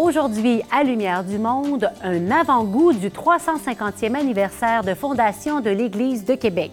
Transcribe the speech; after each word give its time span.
Aujourd'hui, 0.00 0.62
à 0.70 0.84
Lumière 0.84 1.24
du 1.24 1.40
Monde, 1.40 1.90
un 2.04 2.30
avant-goût 2.30 2.92
du 2.92 3.08
350e 3.08 4.14
anniversaire 4.14 4.84
de 4.84 4.94
fondation 4.94 5.58
de 5.58 5.70
l'Église 5.70 6.24
de 6.24 6.36
Québec. 6.36 6.70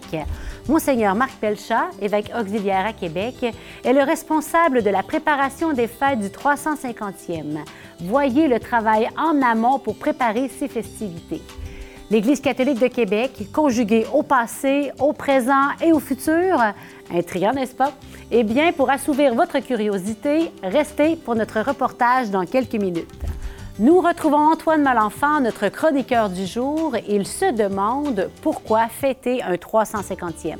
Monseigneur 0.68 1.16
Marc 1.16 1.32
Pelchat, 1.40 1.88
évêque 2.00 2.30
auxiliaire 2.40 2.86
à 2.86 2.92
Québec, 2.92 3.44
est 3.82 3.92
le 3.92 4.04
responsable 4.04 4.84
de 4.84 4.90
la 4.90 5.02
préparation 5.02 5.72
des 5.72 5.88
fêtes 5.88 6.20
du 6.20 6.28
350e. 6.28 7.64
Voyez 8.02 8.46
le 8.46 8.60
travail 8.60 9.08
en 9.18 9.42
amont 9.42 9.80
pour 9.80 9.98
préparer 9.98 10.48
ces 10.48 10.68
festivités. 10.68 11.42
L'Église 12.08 12.40
catholique 12.40 12.78
de 12.78 12.86
Québec, 12.86 13.48
conjuguée 13.52 14.06
au 14.14 14.22
passé, 14.22 14.92
au 15.00 15.12
présent 15.12 15.70
et 15.82 15.92
au 15.92 15.98
futur, 15.98 16.62
intriguant, 17.12 17.52
n'est-ce 17.52 17.74
pas? 17.74 17.92
Eh 18.30 18.44
bien, 18.44 18.72
pour 18.72 18.90
assouvir 18.90 19.34
votre 19.34 19.58
curiosité, 19.58 20.52
restez 20.62 21.16
pour 21.16 21.34
notre 21.34 21.60
reportage 21.60 22.30
dans 22.30 22.46
quelques 22.46 22.74
minutes. 22.74 23.10
Nous 23.80 24.00
retrouvons 24.00 24.52
Antoine 24.52 24.82
Malenfant, 24.82 25.40
notre 25.40 25.68
chroniqueur 25.68 26.30
du 26.30 26.46
jour. 26.46 26.96
Il 27.08 27.26
se 27.26 27.52
demande 27.52 28.30
pourquoi 28.40 28.86
fêter 28.88 29.42
un 29.42 29.54
350e. 29.54 30.58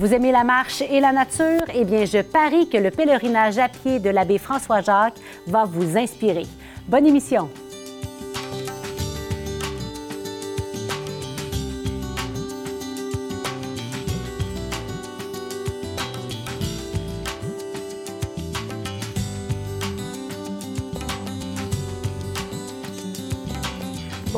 Vous 0.00 0.12
aimez 0.12 0.32
la 0.32 0.42
marche 0.42 0.82
et 0.82 0.98
la 0.98 1.12
nature? 1.12 1.62
Eh 1.72 1.84
bien, 1.84 2.04
je 2.04 2.20
parie 2.20 2.68
que 2.68 2.78
le 2.78 2.90
pèlerinage 2.90 3.58
à 3.58 3.68
pied 3.68 4.00
de 4.00 4.10
l'abbé 4.10 4.38
François 4.38 4.80
Jacques 4.80 5.20
va 5.46 5.64
vous 5.64 5.96
inspirer. 5.96 6.46
Bonne 6.88 7.06
émission! 7.06 7.48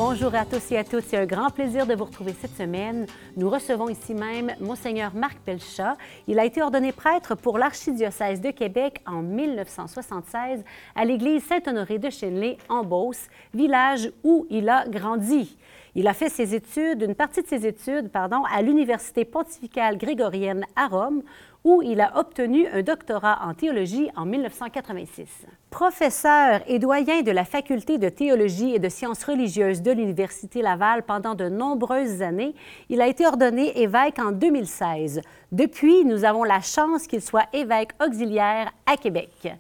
Bonjour 0.05 0.35
à 0.35 0.45
tous 0.45 0.73
et 0.73 0.79
à 0.79 0.83
toutes. 0.83 1.05
C'est 1.05 1.17
un 1.17 1.27
grand 1.27 1.51
plaisir 1.51 1.87
de 1.87 1.95
vous 1.95 2.07
retrouver 2.07 2.33
cette 2.33 2.57
semaine. 2.57 3.07
Nous 3.37 3.49
recevons 3.49 3.89
ici 3.89 4.15
même 4.15 4.51
Monseigneur 4.59 5.15
Marc 5.15 5.39
Pelchat. 5.45 5.97
Il 6.27 6.41
a 6.41 6.45
été 6.45 6.61
ordonné 6.61 6.91
prêtre 6.91 7.37
pour 7.37 7.57
l'archidiocèse 7.57 8.41
de 8.41 8.51
Québec 8.51 9.01
en 9.07 9.23
1976 9.23 10.65
à 10.97 11.05
l'église 11.05 11.45
Saint-Honoré 11.45 12.01
de 12.01 12.11
Chenley 12.11 12.59
en 12.69 12.83
Beauce, 12.83 13.29
village 13.55 14.11
où 14.25 14.45
il 14.51 14.69
a 14.69 14.89
grandi. 14.89 15.57
Il 15.95 16.09
a 16.09 16.15
fait 16.15 16.31
ses 16.31 16.55
études, 16.55 17.03
une 17.03 17.15
partie 17.15 17.43
de 17.43 17.47
ses 17.47 17.65
études, 17.65 18.09
pardon, 18.11 18.43
à 18.53 18.61
l'Université 18.61 19.25
pontificale 19.25 19.99
grégorienne 19.99 20.65
à 20.75 20.89
Rome, 20.89 21.23
où 21.65 21.83
il 21.83 22.01
a 22.01 22.19
obtenu 22.19 22.67
un 22.69 22.83
doctorat 22.83 23.41
en 23.47 23.55
théologie 23.55 24.09
en 24.17 24.25
1986. 24.25 25.47
Professeur 25.71 26.61
et 26.67 26.79
doyen 26.79 27.23
de 27.23 27.31
la 27.31 27.45
faculté 27.45 27.99
de 27.99 28.09
théologie 28.09 28.75
et 28.75 28.79
de 28.79 28.89
sciences 28.89 29.25
religieuses 29.25 29.83
de 29.83 29.93
l'Université 29.93 30.61
Laval 30.61 31.03
pendant 31.05 31.35
de 31.35 31.49
nombreuses 31.49 32.21
années, 32.21 32.55
il 32.89 33.01
a 33.01 33.07
été 33.07 33.27
ordonné 33.27 33.81
évêque 33.81 34.19
en 34.19 34.33
2016. 34.33 35.21
Depuis, 35.53 36.05
nous 36.05 36.25
avons 36.25 36.45
la 36.45 36.61
chance 36.61 37.07
qu'il 37.07 37.23
soit 37.23 37.47
évêque 37.53 37.93
auxiliaire 38.05 38.73
à 38.87 38.97
Québec. 38.97 39.55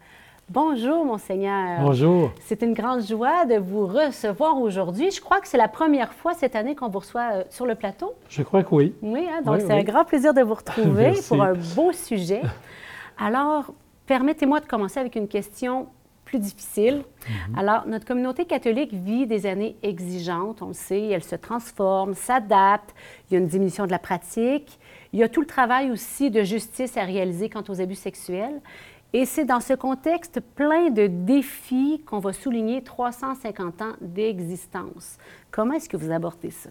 Bonjour, 0.52 1.06
Monseigneur. 1.06 1.80
Bonjour. 1.80 2.30
C'est 2.40 2.60
une 2.60 2.74
grande 2.74 3.02
joie 3.02 3.46
de 3.46 3.54
vous 3.56 3.86
recevoir 3.86 4.60
aujourd'hui. 4.60 5.10
Je 5.10 5.18
crois 5.18 5.40
que 5.40 5.48
c'est 5.48 5.56
la 5.56 5.66
première 5.66 6.12
fois 6.12 6.34
cette 6.34 6.54
année 6.54 6.74
qu'on 6.74 6.90
vous 6.90 6.98
reçoit 6.98 7.32
euh, 7.32 7.44
sur 7.48 7.64
le 7.64 7.74
plateau. 7.74 8.12
Je 8.28 8.42
crois 8.42 8.62
que 8.62 8.74
oui. 8.74 8.94
Oui, 9.00 9.26
hein, 9.32 9.40
donc 9.40 9.62
c'est 9.62 9.72
un 9.72 9.82
grand 9.82 10.04
plaisir 10.04 10.34
de 10.34 10.42
vous 10.42 10.52
retrouver 10.52 11.14
pour 11.28 11.42
un 11.42 11.54
beau 11.74 11.92
sujet. 11.92 12.42
Alors, 13.16 13.72
permettez-moi 14.04 14.60
de 14.60 14.66
commencer 14.66 15.00
avec 15.00 15.16
une 15.16 15.26
question 15.26 15.86
plus 16.26 16.38
difficile. 16.38 16.96
Mhm. 17.48 17.58
Alors, 17.58 17.86
notre 17.86 18.04
communauté 18.04 18.44
catholique 18.44 18.92
vit 18.92 19.26
des 19.26 19.46
années 19.46 19.76
exigeantes, 19.82 20.60
on 20.60 20.68
le 20.68 20.74
sait, 20.74 21.08
elle 21.08 21.24
se 21.24 21.36
transforme, 21.36 22.12
s'adapte, 22.12 22.94
il 23.30 23.34
y 23.34 23.36
a 23.36 23.40
une 23.40 23.48
diminution 23.48 23.86
de 23.86 23.90
la 23.90 23.98
pratique, 23.98 24.78
il 25.14 25.18
y 25.18 25.22
a 25.22 25.28
tout 25.28 25.40
le 25.40 25.46
travail 25.46 25.90
aussi 25.90 26.30
de 26.30 26.42
justice 26.42 26.96
à 26.98 27.04
réaliser 27.04 27.48
quant 27.48 27.64
aux 27.68 27.80
abus 27.80 27.94
sexuels. 27.94 28.60
Et 29.14 29.26
c'est 29.26 29.44
dans 29.44 29.60
ce 29.60 29.74
contexte 29.74 30.40
plein 30.40 30.88
de 30.88 31.06
défis 31.06 32.02
qu'on 32.06 32.18
va 32.18 32.32
souligner 32.32 32.82
350 32.82 33.82
ans 33.82 33.92
d'existence. 34.00 35.18
Comment 35.50 35.74
est-ce 35.74 35.88
que 35.88 35.98
vous 35.98 36.10
abordez 36.10 36.50
ça? 36.50 36.70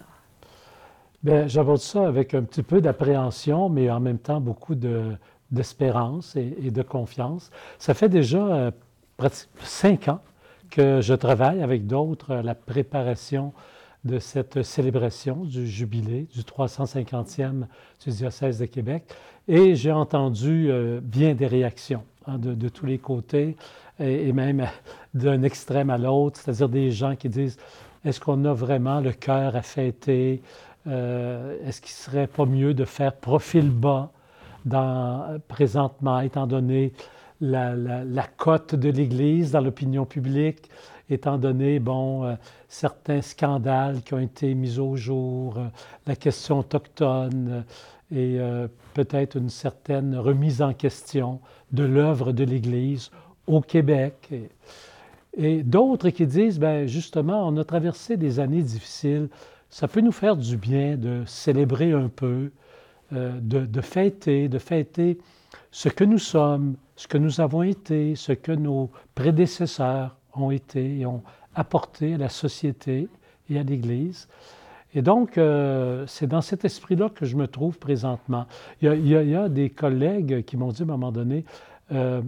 Bien, 1.22 1.46
j'aborde 1.46 1.78
ça 1.78 2.08
avec 2.08 2.34
un 2.34 2.42
petit 2.42 2.64
peu 2.64 2.80
d'appréhension, 2.80 3.68
mais 3.68 3.88
en 3.90 4.00
même 4.00 4.18
temps 4.18 4.40
beaucoup 4.40 4.74
d'espérance 4.74 6.34
et, 6.34 6.72
de 6.72 6.82
confiance. 6.82 7.52
Ça 7.78 7.94
fait 7.94 8.08
déjà 8.08 8.44
euh, 8.44 8.70
cinq 9.62 10.08
ans 10.08 10.20
que 10.68 11.00
je 11.00 11.14
travaille 11.14 11.62
avec 11.62 11.86
d'autres 11.86 12.32
à 12.32 12.42
la 12.42 12.56
préparation 12.56 13.52
de 14.04 14.18
cette 14.18 14.64
célébration 14.64 15.44
du 15.44 15.64
jubilé 15.68 16.26
du 16.34 16.40
350e 16.40 17.66
du 18.04 18.10
diocèse 18.10 18.58
de 18.58 18.66
Québec. 18.66 19.04
Et 19.46 19.76
j'ai 19.76 19.92
entendu 19.92 20.72
euh, 20.72 21.00
bien 21.00 21.34
des 21.34 21.46
réactions. 21.46 22.02
Hein, 22.28 22.38
de, 22.38 22.68
tous 22.68 22.86
les 22.86 22.98
côtés, 22.98 23.56
et, 23.98 24.32
même 24.32 24.68
d'un 25.14 25.42
extrême 25.42 25.90
à 25.90 25.98
l'autre, 25.98 26.40
c'est-à-dire 26.40 26.68
des 26.68 26.90
gens 26.92 27.16
qui 27.16 27.28
disent, 27.28 27.58
est-ce 28.04 28.20
qu'on 28.20 28.44
a 28.44 28.52
vraiment 28.52 29.00
le 29.00 29.12
cœur 29.12 29.56
à 29.56 29.62
fêter? 29.62 30.40
Euh, 30.86 31.56
est-ce 31.66 31.80
qu'il 31.80 31.90
serait 31.90 32.28
pas 32.28 32.44
mieux 32.44 32.74
de 32.74 32.84
faire 32.84 33.14
profil 33.14 33.70
bas 33.70 34.10
dans, 34.64 35.40
présentement, 35.48 36.20
étant 36.20 36.46
donné 36.46 36.92
la, 37.40 38.26
cote 38.36 38.76
de 38.76 38.90
l'Église 38.90 39.50
dans 39.50 39.60
l'opinion 39.60 40.04
publique, 40.04 40.70
étant 41.10 41.38
donné, 41.38 41.80
bon, 41.80 42.24
euh, 42.24 42.34
certains 42.68 43.20
scandales 43.20 44.02
qui 44.02 44.14
ont 44.14 44.20
été 44.20 44.54
mis 44.54 44.78
au 44.78 44.94
jour, 44.94 45.58
euh, 45.58 45.66
la 46.06 46.14
question 46.14 46.60
autochtone, 46.60 47.64
et 48.12 48.38
euh, 48.38 48.68
peut-être 48.92 49.36
une 49.36 49.48
certaine 49.48 50.16
remise 50.16 50.60
en 50.60 50.74
question 50.74 51.40
de 51.72 51.82
l'œuvre 51.82 52.32
de 52.32 52.44
l'Église 52.44 53.10
au 53.46 53.62
Québec. 53.62 54.32
Et, 55.36 55.62
d'autres 55.62 56.10
qui 56.10 56.26
disent, 56.26 56.58
ben 56.58 56.86
justement, 56.86 57.48
on 57.48 57.56
a 57.56 57.64
traversé 57.64 58.18
des 58.18 58.38
années 58.38 58.62
difficiles, 58.62 59.30
ça 59.70 59.88
peut 59.88 60.02
nous 60.02 60.12
faire 60.12 60.36
du 60.36 60.58
bien 60.58 60.96
de 60.96 61.22
célébrer 61.26 61.92
un 61.92 62.08
peu, 62.08 62.50
euh, 63.14 63.32
de, 63.40 63.80
fêter, 63.80 64.48
de 64.48 64.58
fêter 64.58 65.18
ce 65.70 65.88
que 65.88 66.04
nous 66.04 66.18
sommes, 66.18 66.76
ce 66.96 67.08
que 67.08 67.16
nous 67.16 67.40
avons 67.40 67.62
été, 67.62 68.14
ce 68.14 68.32
que 68.32 68.52
nos 68.52 68.90
prédécesseurs 69.14 70.16
ont 70.34 70.50
été 70.50 70.98
et 70.98 71.06
ont 71.06 71.22
apporté 71.54 72.14
à 72.14 72.18
la 72.18 72.28
société 72.28 73.08
et 73.48 73.58
à 73.58 73.62
l'Église. 73.62 74.28
Et 74.94 75.02
donc, 75.02 75.38
euh, 75.38 76.04
c'est 76.06 76.26
dans 76.26 76.42
cet 76.42 76.64
esprit-là 76.64 77.08
que 77.08 77.24
je 77.24 77.36
me 77.36 77.46
trouve 77.46 77.78
présentement. 77.78 78.46
Il 78.82 79.08
y 79.08 79.36
a, 79.36 79.48
des 79.48 79.70
collègues 79.70 80.44
qui 80.44 80.56
m'ont 80.56 80.70
dit 80.70 80.82
à 80.82 80.84
un 80.84 80.88
moment 80.88 81.12
donné, 81.12 81.44
euh, 81.92 82.20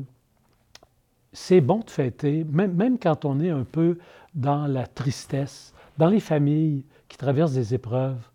c'est 1.33 1.61
bon 1.61 1.81
de 1.81 1.91
fêter, 1.91 2.47
même, 2.51 2.73
même, 2.75 2.99
quand 2.99 3.25
on 3.25 3.41
est 3.41 3.51
un 3.51 3.65
peu 3.65 3.99
dans 4.35 4.67
la 4.67 4.87
tristesse, 4.87 5.75
dans 5.99 6.09
les 6.09 6.21
familles 6.21 6.85
qui 7.09 7.19
traversent 7.19 7.53
des 7.53 7.75
épreuves, 7.75 8.29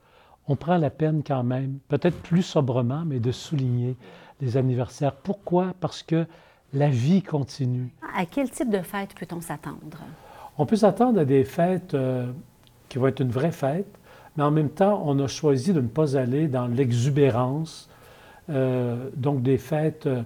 on 0.48 0.56
prend 0.56 0.78
la 0.78 0.90
peine 0.90 1.22
quand 1.26 1.44
même, 1.44 1.80
peut-être 1.88 2.18
plus 2.18 2.42
sobrement, 2.42 3.04
mais 3.06 3.20
de 3.20 3.32
souligner 3.32 3.96
les 4.42 4.58
anniversaires. 4.58 5.16
Pourquoi? 5.16 5.74
Parce 5.80 6.04
que 6.04 6.26
la 6.74 6.90
vie 6.90 7.22
continue. 7.22 7.90
À 8.16 8.26
quel 8.26 8.50
type 8.50 8.70
de 8.70 8.82
fête 8.82 9.14
peut-on 9.16 9.42
s'attendre? 9.42 10.00
On 10.58 10.66
peut 10.66 10.76
s'attendre 10.76 11.20
à 11.20 11.26
des 11.26 11.44
fêtes 11.44 11.94
euh, 11.94 12.32
qui 12.90 12.98
vont 12.98 13.08
être 13.08 13.22
une 13.22 13.32
vraie 13.32 13.52
fête, 13.52 13.99
mais 14.38 14.44
en 14.44 14.52
même 14.52 14.70
temps, 14.70 15.04
on 15.06 15.20
a 15.20 15.28
choisi 15.28 15.74
de 15.74 15.82
ne 15.82 15.88
pas 15.88 16.18
aller 16.18 16.48
dans 16.48 16.68
l'exubérance, 16.68 17.90
euh, 18.50 19.10
donc 19.16 19.42
des 19.42 19.58
fêtes 19.58 20.08
euh, 20.08 20.24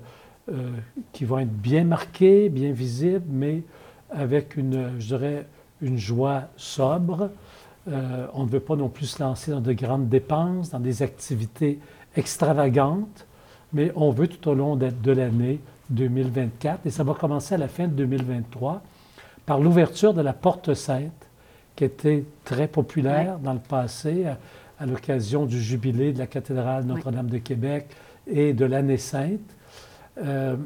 euh, 0.51 0.69
qui 1.11 1.25
vont 1.25 1.39
être 1.39 1.51
bien 1.51 1.83
marquées, 1.83 2.49
bien 2.49 2.71
visibles, 2.71 3.25
mais 3.29 3.63
avec 4.09 4.55
une, 4.55 4.99
je 4.99 5.07
dirais, 5.07 5.47
une 5.81 5.97
joie 5.97 6.43
sobre. 6.55 7.29
on 7.87 8.43
ne 8.43 8.49
veut 8.49 8.59
pas 8.59 8.75
non 8.75 8.87
plus 8.87 9.07
se 9.07 9.23
lancer 9.23 9.51
dans 9.51 9.59
de 9.59 9.73
grandes 9.73 10.07
dépenses, 10.07 10.69
dans 10.69 10.79
des 10.79 11.01
activités 11.01 11.79
extravagantes, 12.15 13.25
mais 13.73 13.91
on 13.95 14.11
veut 14.11 14.27
tout 14.27 14.47
au 14.49 14.53
long 14.53 14.75
de, 14.75 14.89
de 14.89 15.11
l'année 15.11 15.59
2024, 15.89 16.85
et 16.85 16.91
ça 16.91 17.03
va 17.03 17.13
commencer 17.13 17.55
à 17.55 17.57
la 17.57 17.67
fin 17.67 17.87
de 17.87 17.93
2023, 17.93 18.81
par 19.45 19.59
l'ouverture 19.59 20.13
de 20.13 20.21
la 20.21 20.33
Porte 20.33 20.73
Sainte 20.73 21.27
qui 21.75 21.83
était 21.83 22.23
très 22.43 22.67
populaire 22.67 23.39
dans 23.39 23.53
le 23.53 23.59
passé 23.59 24.25
à, 24.79 24.85
l'occasion 24.85 25.45
du 25.45 25.61
jubilé 25.61 26.11
de 26.11 26.19
la 26.19 26.27
cathédrale 26.27 26.83
Notre-Dame 26.83 27.27
de 27.27 27.37
Québec 27.37 27.87
et 28.27 28.53
de 28.53 28.65
l'année 28.65 28.97
sainte. 28.97 29.39
Euh, 30.21 30.57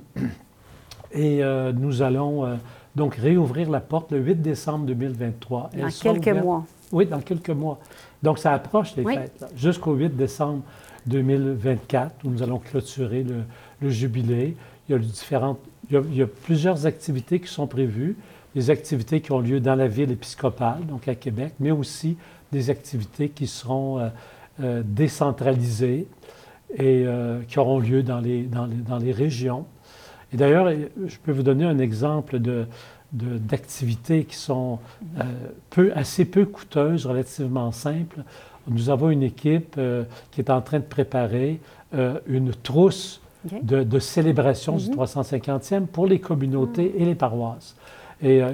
et 1.12 1.44
euh, 1.44 1.72
nous 1.72 2.02
allons 2.02 2.46
euh, 2.46 2.56
donc 2.96 3.16
réouvrir 3.16 3.70
la 3.70 3.80
porte 3.80 4.12
le 4.12 4.20
8 4.20 4.42
décembre 4.42 4.86
2023. 4.88 5.70
Dans 5.78 5.90
quelques 5.90 6.44
mois. 6.44 6.66
Oui, 6.92 7.06
dans 7.06 7.20
quelques 7.20 7.52
mois. 7.52 7.80
Donc 8.24 8.40
ça 8.40 8.54
approche 8.54 8.96
les 8.96 9.04
fêtes, 9.04 9.46
jusqu'au 9.56 9.94
8 9.94 10.16
décembre 10.16 10.64
2024, 11.06 12.26
où 12.26 12.30
nous 12.30 12.42
allons 12.42 12.60
clôturer 12.60 13.24
le, 13.82 13.90
jubilé. 13.90 14.58
Il 14.90 14.94
y, 14.94 14.96
a 14.96 15.00
différentes, 15.00 15.60
il 15.92 16.16
y 16.16 16.22
a 16.24 16.28
plusieurs 16.28 16.86
activités 16.86 17.40
qui 17.40 17.48
sont 17.48 17.68
prévues 17.68 18.18
des 18.56 18.70
activités 18.70 19.22
qui 19.22 19.32
ont 19.32 19.40
lieu 19.40 19.60
dans 19.60 19.76
la 19.76 19.88
ville 19.88 20.12
épiscopale, 20.12 20.86
donc 20.86 21.08
à 21.08 21.16
Québec, 21.16 21.54
mais 21.60 21.72
aussi 21.72 22.18
des 22.52 22.70
activités 22.70 23.30
qui 23.30 23.48
seront 23.48 24.00
euh, 24.00 24.10
euh, 24.62 24.82
décentralisées 24.86 26.08
et 26.76 27.04
euh, 27.06 27.42
qui 27.48 27.60
auront 27.60 27.80
lieu 27.80 28.04
dans 28.04 28.20
les, 28.20 28.44
dans 28.44 28.66
les, 28.66 28.76
dans 28.76 28.98
les 28.98 29.12
régions. 29.12 29.66
Et 30.34 30.38
d'ailleurs, 30.38 30.70
je 30.70 31.18
peux 31.24 31.32
vous 31.32 31.44
donner 31.44 31.66
un 31.66 31.80
exemple 31.80 32.40
de, 32.40 32.66
d'activités 33.14 34.26
qui 34.26 34.36
sont 34.36 34.80
peu, 35.70 35.94
assez 35.96 36.26
peu 36.26 36.46
coûteuses, 36.46 37.06
relativement 37.06 37.72
simples. 37.72 38.24
Nous 38.68 38.90
avons 38.90 39.10
une 39.10 39.24
équipe 39.24 39.80
qui 40.32 40.42
est 40.42 40.50
en 40.50 40.60
train 40.60 40.80
de 40.80 40.84
préparer 40.84 41.62
une 42.28 42.52
trousse 42.52 43.22
de, 43.46 44.00
célébration 44.00 44.78
du 44.78 44.90
350e 44.90 45.80
mhm. 45.80 45.88
pour 45.88 46.08
les 46.08 46.20
communautés 46.20 46.94
et 46.98 47.06
les 47.06 47.16
paroisses. 47.16 47.76
Et, 48.22 48.42
euh, 48.42 48.52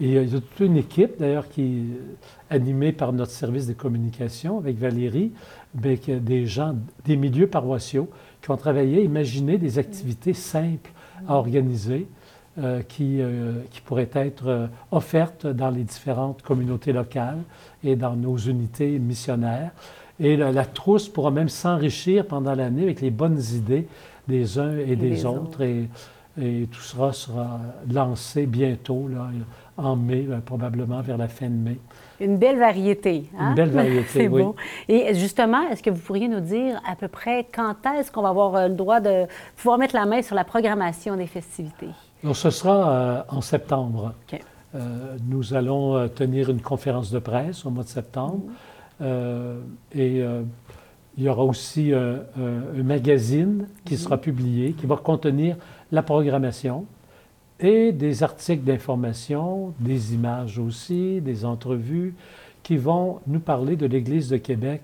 il 0.00 0.12
y 0.12 0.18
a 0.18 0.24
toute 0.24 0.60
une 0.60 0.76
équipe, 0.76 1.18
d'ailleurs, 1.18 1.48
qui 1.48 1.62
est 1.62 2.54
animée 2.54 2.92
par 2.92 3.12
notre 3.12 3.30
service 3.30 3.66
de 3.66 3.72
communication 3.72 4.58
avec 4.58 4.78
Valérie, 4.78 5.32
avec 5.78 6.10
des 6.10 6.46
gens 6.46 6.74
des 7.04 7.16
milieux 7.16 7.46
paroissiaux 7.46 8.08
qui 8.42 8.50
ont 8.50 8.56
travaillé, 8.56 9.02
imaginé 9.02 9.58
des 9.58 9.78
activités 9.78 10.34
simples 10.34 10.90
à 11.28 11.34
organiser. 11.34 12.06
Euh, 12.56 12.82
qui, 12.82 13.20
euh, 13.20 13.54
qui, 13.72 13.80
pourraient 13.80 14.10
être 14.14 14.68
offertes 14.92 15.44
dans 15.44 15.70
les 15.70 15.82
différentes 15.82 16.40
communautés 16.42 16.92
locales 16.92 17.42
et 17.82 17.96
dans 17.96 18.14
nos 18.14 18.36
unités 18.36 18.96
missionnaires. 19.00 19.72
Et 20.20 20.36
la, 20.36 20.64
trousse 20.64 21.08
pourra 21.08 21.32
même 21.32 21.48
s'enrichir 21.48 22.26
pendant 22.26 22.54
l'année 22.54 22.84
avec 22.84 23.00
les 23.00 23.10
bonnes 23.10 23.42
idées 23.54 23.88
des 24.28 24.58
uns 24.60 24.78
et, 24.78 24.94
des 24.94 25.26
autres. 25.26 25.62
Et, 25.62 25.88
et 26.40 26.68
tout 26.70 26.80
sera 26.80 27.12
sera 27.12 27.60
lancé 27.90 28.46
bientôt, 28.46 29.08
là, 29.08 29.28
en 29.76 29.96
mai, 29.96 30.26
euh, 30.28 30.38
probablement 30.40 31.00
vers 31.00 31.16
la 31.16 31.28
fin 31.28 31.46
de 31.46 31.54
mai. 31.54 31.78
Une 32.20 32.36
belle 32.38 32.58
variété. 32.58 33.28
Hein? 33.38 33.50
Une 33.50 33.54
belle 33.54 33.70
variété, 33.70 34.06
C'est 34.08 34.28
oui. 34.28 34.42
Beau. 34.42 34.56
Et 34.88 35.14
justement, 35.14 35.68
est-ce 35.68 35.82
que 35.82 35.90
vous 35.90 36.00
pourriez 36.00 36.28
nous 36.28 36.40
dire 36.40 36.80
à 36.88 36.96
peu 36.96 37.08
près 37.08 37.46
quand 37.52 37.76
est-ce 37.98 38.10
qu'on 38.10 38.22
va 38.22 38.30
avoir 38.30 38.54
euh, 38.56 38.68
le 38.68 38.74
droit 38.74 39.00
de 39.00 39.26
pouvoir 39.56 39.78
mettre 39.78 39.94
la 39.94 40.06
main 40.06 40.22
sur 40.22 40.34
la 40.34 40.44
programmation 40.44 41.16
des 41.16 41.26
festivités? 41.26 41.90
Donc, 42.22 42.36
ce 42.36 42.50
sera 42.50 42.90
euh, 42.90 43.22
en 43.28 43.40
septembre. 43.40 44.14
nous 45.28 45.54
allons 45.54 46.08
tenir 46.08 46.50
une 46.50 46.60
conférence 46.60 47.10
de 47.10 47.20
presse 47.20 47.64
au 47.64 47.70
mois 47.70 47.84
de 47.84 47.88
septembre. 47.88 48.40
Mm-hmm. 49.00 49.58
et 49.92 50.24
il 51.16 51.24
y 51.24 51.28
aura 51.28 51.44
aussi 51.44 51.92
un, 51.92 52.22
magazine 52.82 53.68
qui 53.84 53.96
sera 53.96 54.18
publié, 54.18 54.72
qui 54.72 54.86
va 54.86 54.96
contenir 54.96 55.56
la 55.92 56.02
programmation 56.02 56.86
et 57.60 57.92
des 57.92 58.22
articles 58.22 58.64
d'information, 58.64 59.72
des 59.78 60.14
images 60.14 60.58
aussi, 60.58 61.20
des 61.20 61.44
entrevues 61.44 62.14
qui 62.62 62.76
vont 62.76 63.20
nous 63.26 63.40
parler 63.40 63.76
de 63.76 63.86
l'Église 63.86 64.28
de 64.28 64.38
Québec 64.38 64.82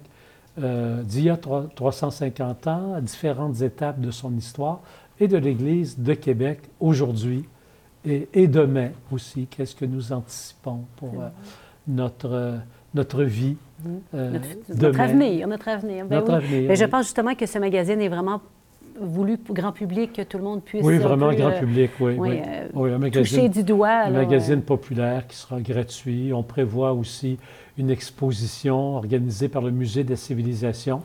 euh, 0.58 1.02
d'il 1.02 1.24
y 1.24 1.30
a 1.30 1.36
350 1.36 2.66
ans, 2.66 2.94
à 2.94 3.00
différentes 3.00 3.60
étapes 3.62 4.00
de 4.00 4.10
son 4.10 4.36
histoire, 4.36 4.80
et 5.18 5.28
de 5.28 5.36
l'Église 5.36 5.98
de 5.98 6.14
Québec 6.14 6.60
aujourd'hui 6.80 7.44
et, 8.04 8.48
demain 8.48 8.90
aussi. 9.12 9.46
Qu'est-ce 9.46 9.76
que 9.76 9.84
nous 9.84 10.12
anticipons 10.12 10.84
pour 10.96 11.20
euh, 11.20 11.28
notre, 11.86 12.58
notre 12.94 13.22
vie. 13.22 13.56
Euh, 14.14 14.38
notre, 14.68 15.00
avenir, 15.00 15.48
notre 15.48 15.68
avenir. 15.68 16.06
Ben 16.06 16.20
notre 16.20 16.34
avenir 16.34 16.68
ben, 16.68 16.76
Je 16.76 16.84
pense 16.84 17.04
justement 17.04 17.34
que 17.34 17.46
ce 17.46 17.58
magazine 17.58 18.00
est 18.00 18.08
vraiment 18.08 18.40
voulu 19.00 19.38
pour 19.38 19.54
grand 19.54 19.72
public, 19.72 20.12
que 20.12 20.22
tout 20.22 20.38
le 20.38 20.44
monde 20.44 20.62
puisse. 20.62 20.84
Oui, 20.84 20.98
vraiment 20.98 21.32
grand 21.32 21.50
euh, 21.50 21.60
public, 21.60 21.90
oui. 22.00 22.14
oui. 22.18 22.40
Euh, 22.46 22.94
un 22.94 22.98
magazine, 22.98 23.22
toucher 23.24 23.48
du 23.48 23.62
doigt. 23.62 24.04
Un 24.06 24.10
magazine 24.10 24.62
populaire 24.62 25.26
qui 25.26 25.36
sera 25.36 25.60
gratuit. 25.60 26.32
On 26.32 26.42
prévoit 26.42 26.92
aussi 26.92 27.38
une 27.78 27.90
exposition 27.90 28.96
organisée 28.96 29.48
par 29.48 29.62
le 29.62 29.70
Musée 29.70 30.04
des 30.04 30.16
civilisations 30.16 31.02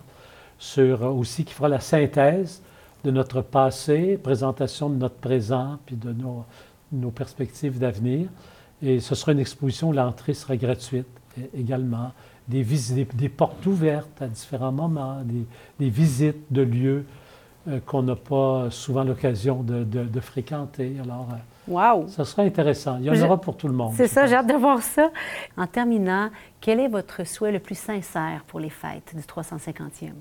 sur 0.58 1.02
aussi 1.16 1.44
qui 1.46 1.54
fera 1.54 1.70
la 1.70 1.80
synthèse 1.80 2.62
de 3.04 3.12
notre 3.12 3.42
passé, 3.42 4.18
présentation 4.22 4.90
de 4.90 4.96
notre 4.96 5.16
présent, 5.16 5.78
puis 5.86 5.96
de 5.96 6.12
nos, 6.12 6.44
nos 6.92 7.12
perspectives 7.12 7.78
d'avenir. 7.78 8.28
Et 8.82 9.00
ce 9.00 9.16
sera 9.16 9.32
une 9.32 9.40
exposition 9.40 9.90
où 9.90 9.94
l'entrée 9.94 10.34
sera 10.34 10.58
gratuite 10.58 11.08
également. 11.58 12.12
Des, 12.48 13.30
portes 13.30 13.66
ouvertes 13.66 14.22
à 14.22 14.28
différents 14.28 14.72
moments, 14.72 15.22
des, 15.24 15.46
des 15.80 15.90
visites 15.90 16.52
de 16.52 16.62
lieux 16.62 17.06
euh, 17.68 17.80
qu'on 17.84 18.04
n'a 18.04 18.16
pas 18.16 18.70
souvent 18.70 19.04
l'occasion 19.04 19.64
de, 19.64 20.20
fréquenter. 20.20 20.98
Alors, 21.04 21.28
euh, 21.32 21.72
wow. 21.72 22.08
ça 22.08 22.24
sera 22.24 22.44
intéressant. 22.44 22.98
Il 23.00 23.06
y 23.06 23.10
en 23.10 23.26
aura 23.26 23.42
pour 23.42 23.58
tout 23.58 23.68
le 23.68 23.74
monde. 23.74 23.94
C'est 23.96 24.08
ça, 24.08 24.28
j'ai 24.28 24.36
hâte 24.36 24.48
de 24.48 24.54
voir 24.54 24.84
ça. 24.84 25.10
En 25.58 25.66
terminant, 25.66 26.30
quel 26.62 26.80
est 26.80 26.88
votre 26.88 27.26
souhait 27.26 27.52
le 27.52 27.58
plus 27.58 27.78
sincère 27.78 28.44
pour 28.46 28.60
les 28.60 28.70
fêtes 28.70 29.16
du 29.16 29.22
350e? 29.24 30.12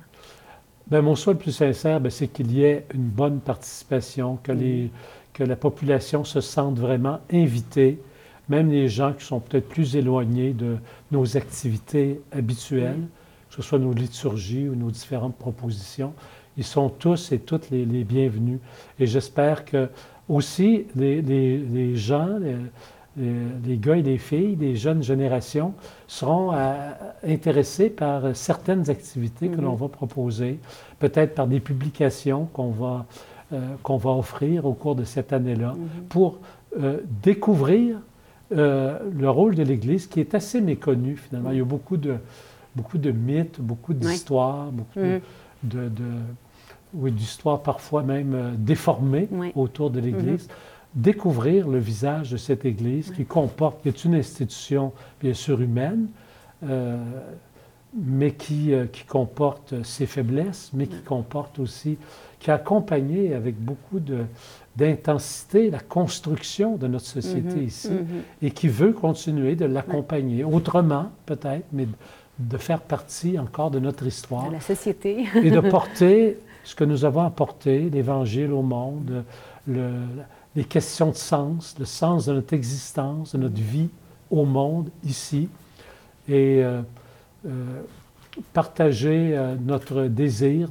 Bien, 0.86 1.02
mon 1.02 1.14
souhait 1.14 1.34
le 1.34 1.38
plus 1.38 1.52
sincère, 1.52 2.00
ben, 2.00 2.08
c'est 2.08 2.28
qu'il 2.28 2.50
y 2.50 2.64
ait 2.64 2.86
une 2.94 3.08
bonne 3.08 3.40
participation, 3.40 4.38
que, 4.42 4.52
les, 4.52 4.90
que 5.34 5.44
la 5.44 5.56
population 5.56 6.24
se 6.24 6.40
sente 6.40 6.78
vraiment 6.78 7.20
invitée, 7.30 8.00
même 8.48 8.70
les 8.70 8.88
gens 8.88 9.12
qui 9.12 9.24
sont 9.24 9.40
peut-être 9.40 9.68
plus 9.68 9.96
éloignés 9.96 10.52
de 10.52 10.76
nos 11.10 11.36
activités 11.36 12.20
habituelles, 12.32 13.06
que 13.48 13.56
ce 13.56 13.62
soit 13.62 13.78
nos 13.78 13.92
liturgies 13.92 14.68
ou 14.68 14.74
nos 14.74 14.90
différentes 14.90 15.36
propositions, 15.36 16.12
ils 16.56 16.64
sont 16.64 16.88
tous 16.88 17.32
et 17.32 17.38
toutes 17.38 17.70
les, 17.70 17.84
bienvenus. 18.04 18.60
Et 18.98 19.06
j'espère 19.06 19.64
que 19.64 19.88
aussi 20.28 20.86
les, 20.94 21.96
gens, 21.96 22.28
les, 23.16 23.76
gars 23.76 23.96
et 23.96 24.02
les 24.02 24.18
filles, 24.18 24.56
les 24.56 24.76
jeunes 24.76 25.02
générations 25.02 25.74
seront 26.06 26.52
euh, 26.52 26.92
intéressés 27.26 27.90
par 27.90 28.36
certaines 28.36 28.88
activités 28.88 29.48
que 29.48 29.60
l'on 29.60 29.74
mm-hmm. 29.74 29.80
va 29.80 29.88
proposer, 29.88 30.58
peut-être 30.98 31.34
par 31.34 31.46
des 31.46 31.60
publications 31.60 32.46
qu'on 32.52 32.70
va, 32.70 33.06
euh, 33.52 33.60
qu'on 33.82 33.96
va 33.96 34.10
offrir 34.10 34.64
au 34.64 34.74
cours 34.74 34.94
de 34.94 35.04
cette 35.04 35.32
année-là, 35.32 35.74
mm-hmm. 35.74 36.08
pour 36.08 36.38
euh, 36.80 36.98
découvrir 37.22 37.98
le 38.54 39.28
rôle 39.28 39.54
de 39.54 39.62
l'Église 39.62 40.06
qui 40.06 40.20
est 40.20 40.34
assez 40.34 40.60
méconnu 40.60 41.16
finalement. 41.16 41.50
Il 41.50 41.58
y 41.58 41.60
a 41.60 41.64
beaucoup 41.64 41.96
de, 41.96 42.16
beaucoup 42.74 42.98
de 42.98 43.10
mythes, 43.10 43.60
beaucoup 43.60 43.94
d'histoires, 43.94 44.70
beaucoup 44.70 45.00
mm-hmm. 45.00 45.20
de, 45.64 45.90
oui, 46.94 47.12
d'histoire 47.12 47.62
parfois 47.62 48.02
même 48.02 48.34
euh, 48.34 48.50
déformée 48.56 49.28
autour 49.54 49.90
de 49.90 50.00
l'Église. 50.00 50.46
Mm-hmm. 50.46 50.50
Découvrir 50.94 51.68
le 51.68 51.78
visage 51.78 52.30
de 52.30 52.36
cette 52.36 52.64
Église 52.64 53.10
qui 53.10 53.24
comporte, 53.24 53.82
qui 53.82 53.88
est 53.88 54.04
une 54.04 54.14
institution 54.14 54.92
bien 55.20 55.34
sûr 55.34 55.60
humaine, 55.60 56.06
euh, 56.64 56.96
mais 57.94 58.32
qui, 58.32 58.72
euh, 58.72 58.86
qui, 58.86 59.04
comporte 59.04 59.82
ses 59.82 60.06
faiblesses, 60.06 60.70
mais 60.72 60.86
qui 60.86 61.00
comporte 61.02 61.58
aussi, 61.58 61.98
qui 62.38 62.50
a 62.50 62.54
accompagné 62.54 63.34
avec 63.34 63.56
beaucoup 63.58 63.98
d'intensité 64.76 65.70
la 65.70 65.78
construction 65.78 66.76
de 66.76 66.86
notre 66.88 67.06
société 67.06 67.60
mm-hmm. 67.60 67.66
ici 67.66 67.88
mm-hmm. 67.88 68.46
et 68.46 68.50
qui 68.50 68.68
veut 68.68 68.92
continuer 68.92 69.54
de 69.54 69.66
l'accompagner, 69.66 70.42
autrement 70.44 71.10
peut-être, 71.26 71.66
mais 71.72 71.86
de 72.38 72.58
faire 72.58 72.80
partie 72.80 73.38
encore 73.38 73.70
de 73.70 73.78
notre 73.78 74.06
histoire. 74.06 74.48
De 74.48 74.54
la 74.54 74.60
société. 74.60 75.26
et 75.36 75.50
de 75.50 75.60
porter 75.70 76.38
ce 76.64 76.74
que 76.74 76.84
nous 76.84 77.04
avons 77.04 77.22
apporté, 77.22 77.90
l'Évangile 77.90 78.52
au 78.52 78.62
monde, 78.62 79.24
les 79.66 80.64
questions 80.64 81.10
de 81.10 81.16
sens, 81.16 81.76
le 81.78 81.84
sens 81.84 82.26
de 82.26 82.32
notre 82.32 82.54
existence, 82.54 83.34
de 83.34 83.38
notre 83.38 83.60
vie 83.60 83.90
au 84.30 84.44
monde, 84.44 84.88
ici, 85.04 85.48
et 86.28 86.62
euh, 86.64 86.80
euh, 87.46 87.82
partager 88.52 89.36
euh, 89.36 89.56
notre 89.60 90.04
désir 90.04 90.68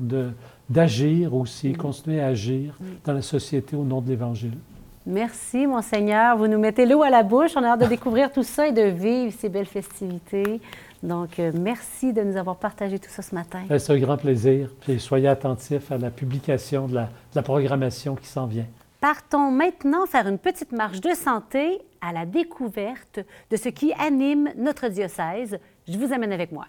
d'agir 0.69 1.35
aussi, 1.35 1.73
continuer 1.73 2.21
à 2.21 2.27
agir 2.27 2.77
dans 3.05 3.13
la 3.13 3.21
société 3.21 3.75
au 3.75 3.83
nom 3.83 4.01
de 4.01 4.09
l'Évangile. 4.09 4.57
Merci, 5.05 5.67
Monseigneur. 5.67 6.37
Vous 6.37 6.47
nous 6.47 6.57
mettez 6.57 6.85
l'eau 6.85 7.03
à 7.03 7.09
la 7.09 7.23
bouche. 7.23 7.51
On 7.55 7.63
a 7.63 7.69
hâte 7.69 7.81
de 7.81 7.85
découvrir 7.89 8.31
tout 8.31 8.43
ça 8.43 8.67
et 8.67 8.71
de 8.71 8.83
vivre 8.83 9.33
ces 9.37 9.49
belles 9.49 9.65
festivités. 9.65 10.61
Donc, 11.01 11.37
euh, 11.39 11.51
merci 11.53 12.13
de 12.13 12.21
nous 12.21 12.37
avoir 12.37 12.55
partagé 12.55 12.97
tout 12.97 13.09
ça 13.09 13.21
ce 13.21 13.35
matin. 13.35 13.59
C'est 13.77 13.91
un 13.91 13.99
grand 13.99 14.15
plaisir? 14.15 14.69
Puis 14.79 15.01
soyez 15.01 15.27
attentifs 15.27 15.91
à 15.91 15.97
la 15.97 16.09
publication 16.09 16.87
de 16.87 16.95
la, 16.95 17.03
de 17.03 17.35
la 17.35 17.41
programmation 17.41 18.15
qui 18.15 18.27
s'en 18.27 18.45
vient. 18.45 18.65
Partons 19.01 19.51
maintenant 19.51 20.05
faire 20.05 20.29
une 20.29 20.37
petite 20.37 20.71
marche 20.71 21.01
de 21.01 21.13
santé 21.13 21.81
à 21.99 22.13
la 22.13 22.25
découverte 22.25 23.19
de 23.51 23.57
ce 23.57 23.67
qui 23.67 23.91
anime 23.93 24.49
notre 24.55 24.87
diocèse. 24.87 25.59
Je 25.89 25.97
vous 25.97 26.13
amène 26.13 26.31
avec 26.31 26.53
moi. 26.53 26.67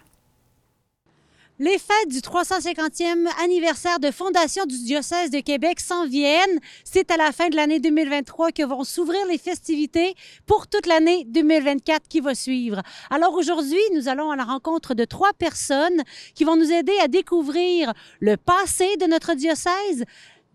Les 1.57 1.77
fêtes 1.77 2.09
du 2.09 2.19
350e 2.19 3.29
anniversaire 3.41 4.01
de 4.01 4.11
fondation 4.11 4.65
du 4.65 4.77
diocèse 4.83 5.29
de 5.29 5.39
Québec 5.39 5.79
s'en 5.79 6.05
viennent. 6.05 6.59
C'est 6.83 7.09
à 7.11 7.15
la 7.15 7.31
fin 7.31 7.47
de 7.47 7.55
l'année 7.55 7.79
2023 7.79 8.51
que 8.51 8.65
vont 8.65 8.83
s'ouvrir 8.83 9.25
les 9.27 9.37
festivités 9.37 10.15
pour 10.45 10.67
toute 10.67 10.85
l'année 10.85 11.23
2024 11.29 12.09
qui 12.09 12.19
va 12.19 12.35
suivre. 12.35 12.81
Alors 13.09 13.35
aujourd'hui, 13.35 13.79
nous 13.93 14.09
allons 14.09 14.31
à 14.31 14.35
la 14.35 14.43
rencontre 14.43 14.95
de 14.95 15.05
trois 15.05 15.31
personnes 15.31 16.03
qui 16.33 16.43
vont 16.43 16.57
nous 16.57 16.73
aider 16.73 16.91
à 17.01 17.07
découvrir 17.07 17.93
le 18.19 18.35
passé 18.35 18.97
de 18.97 19.05
notre 19.05 19.33
diocèse, 19.33 20.03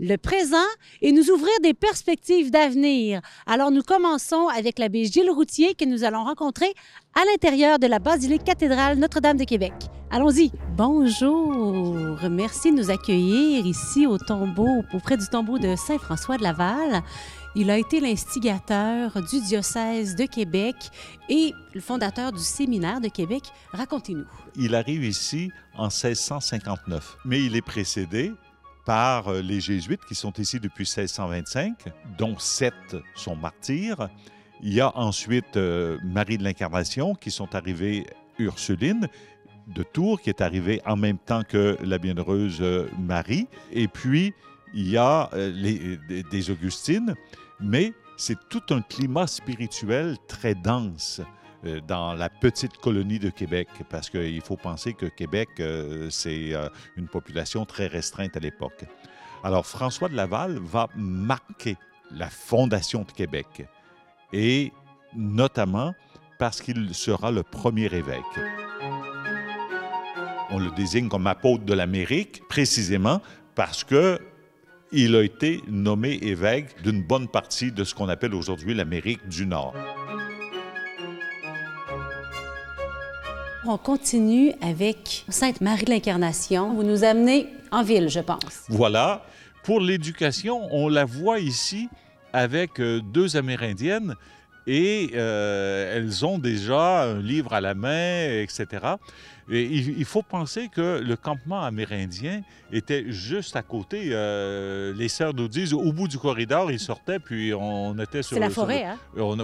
le 0.01 0.17
présent 0.17 0.57
et 1.03 1.13
nous 1.13 1.31
ouvrir 1.31 1.53
des 1.63 1.75
perspectives 1.75 2.51
d'avenir. 2.51 3.21
Alors 3.47 3.71
nous 3.71 3.83
commençons 3.83 4.49
avec 4.49 4.79
l'abbé 4.79 5.05
Gilles 5.05 5.31
Routier 5.31 5.75
que 5.75 5.85
nous 5.85 6.05
allons 6.05 6.25
rencontrer 6.25 6.73
à 7.15 7.25
l'intérieur 7.27 7.79
de 7.79 7.87
la 7.87 7.99
basilique 7.99 8.45
cathédrale 8.45 8.99
Notre-Dame 8.99 9.37
de 9.37 9.45
Québec. 9.45 9.75
Allons-y. 10.11 10.51
Bonjour. 10.77 12.19
Merci 12.31 12.73
de 12.73 12.79
nous 12.79 12.91
accueillir 12.91 13.67
ici 13.67 14.07
au 14.07 14.17
tombeau, 14.17 14.83
auprès 14.95 15.19
du 15.19 15.27
tombeau 15.27 15.59
de 15.59 15.77
Saint-François 15.77 16.39
de 16.39 16.43
Laval. 16.43 17.03
Il 17.55 17.71
a 17.71 17.77
été 17.77 18.01
l'instigateur 18.01 19.21
du 19.31 19.41
diocèse 19.41 20.17
de 20.17 20.25
Québec 20.25 20.77
et 21.29 21.53
le 21.75 21.81
fondateur 21.81 22.33
du 22.33 22.41
séminaire 22.41 23.01
de 23.01 23.09
Québec. 23.09 23.43
Racontez-nous. 23.73 24.27
Il 24.57 24.75
arrive 24.75 25.05
ici 25.05 25.51
en 25.77 25.89
1659, 25.89 27.19
mais 27.25 27.43
il 27.43 27.55
est 27.55 27.63
précédé 27.63 28.33
par 28.85 29.29
euh, 29.29 29.41
les 29.41 29.61
jésuites 29.61 30.05
qui 30.07 30.15
sont 30.15 30.33
ici 30.39 30.61
depuis 30.61 30.85
1625, 30.85 31.85
dont 32.19 32.39
sept 32.39 32.97
sont 33.15 33.37
martyrs. 33.37 34.09
Il 34.63 34.73
y 34.73 34.81
a 34.81 34.97
ensuite 34.97 35.57
euh, 35.57 35.99
Marie 36.05 36.39
de 36.39 36.45
l'Incarnation 36.45 37.15
qui 37.15 37.31
sont 37.31 37.55
arrivés 37.55 38.07
Ursuline 38.39 39.09
de 39.69 39.83
Tours 39.83 40.21
qui 40.21 40.31
est 40.31 40.41
arrivée 40.41 40.81
en 40.87 40.97
même 40.97 41.19
temps 41.19 41.43
que 41.43 41.77
la 41.83 41.99
bienheureuse 41.99 42.59
euh, 42.61 42.89
Marie. 42.99 43.47
Et 43.73 43.89
puis, 43.89 44.35
il 44.73 44.89
y 44.89 44.97
a 44.97 45.29
des 46.31 46.51
Augustines, 46.51 47.17
mais 47.59 47.93
c'est 48.17 48.39
tout 48.49 48.63
un 48.71 48.83
climat 48.83 49.27
spirituel 49.27 50.17
très 50.29 50.55
dense 50.55 51.21
dans 51.87 52.15
la 52.15 52.29
petite 52.29 52.77
colonie 52.79 53.19
de 53.19 53.31
Québec, 53.31 53.69
parce 53.89 54.09
qu'il 54.09 54.41
faut 54.41 54.57
penser 54.57 54.95
que 54.95 55.07
Québec, 55.07 55.49
euh, 55.61 56.09
c'est 56.11 56.55
euh, 56.55 56.69
une 56.97 57.09
population 57.09 57.65
très 57.65 57.87
restreinte 57.87 58.37
à 58.37 58.41
l'époque. 58.41 58.85
Alors 59.43 59.67
François 59.67 60.09
de 60.09 60.17
Laval 60.17 60.59
va 60.59 60.89
marquer 60.97 61.77
la 62.11 62.29
fondation 62.29 63.03
de 63.03 63.13
Québec, 63.13 63.67
et 64.33 64.73
notamment 65.15 65.95
parce 66.39 66.61
qu'il 66.61 66.95
sera 66.95 67.31
le 67.31 67.43
premier 67.43 67.87
évêque. 67.87 68.23
On 70.51 70.59
le 70.59 70.71
désigne 70.73 71.09
comme 71.09 71.27
apôtre 71.27 71.65
de 71.65 71.75
l'Amérique, 71.75 72.43
précisément 72.49 73.21
parce 73.55 73.85
que 73.85 74.19
il 74.93 75.15
a 75.15 75.23
été 75.23 75.63
nommé 75.69 76.19
évêque 76.23 76.83
d'une 76.83 77.03
bonne 77.03 77.29
partie 77.29 77.71
de 77.71 77.85
ce 77.85 77.95
qu'on 77.95 78.09
appelle 78.09 78.35
aujourd'hui 78.35 78.75
l'Amérique 78.75 79.29
du 79.29 79.47
Nord. 79.47 79.75
On 83.67 83.77
continue 83.77 84.53
avec 84.63 85.27
Sainte 85.29 85.61
Marie 85.61 85.85
de 85.85 85.91
l'Incarnation. 85.91 86.73
Vous 86.73 86.83
nous 86.83 87.05
amenez 87.05 87.47
en 87.71 87.83
ville, 87.83 88.09
je 88.09 88.21
pense. 88.21 88.65
Voilà. 88.71 89.23
Pour 89.65 89.81
l'éducation, 89.81 90.67
on 90.71 90.89
la 90.89 91.05
voit 91.05 91.41
ici 91.41 91.91
avec 92.33 92.81
euh, 92.81 93.01
deux 93.01 93.37
Amérindiennes 93.37 94.15
et 94.67 95.11
euh, 95.15 95.95
elles 95.95 96.25
ont 96.25 96.39
déjà 96.39 97.03
un 97.03 97.21
livre 97.21 97.53
à 97.53 97.61
la 97.61 97.75
main, 97.75 98.41
etc. 98.41 98.67
Et 99.51 99.65
il, 99.65 100.05
faut 100.05 100.23
penser 100.23 100.69
que 100.69 101.03
le 101.05 101.17
campement 101.17 101.63
amérindien 101.63 102.43
était 102.73 103.11
juste 103.11 103.57
à 103.57 103.63
côté. 103.63 104.11
Euh, 104.13 104.95
les 104.95 105.09
sœurs 105.09 105.35
nous 105.35 105.49
disent, 105.49 105.75
au 105.75 105.93
bout 105.93 106.09
du 106.09 106.19
corridor, 106.19 106.71
ils 106.71 106.79
sortaient, 106.79 107.19
puis 107.19 107.53
on 107.53 107.99
était 107.99 108.23
sur... 108.23 108.37
C'est 108.37 108.41
la 108.41 108.49
forêt, 108.49 108.85
hein? 108.85 108.99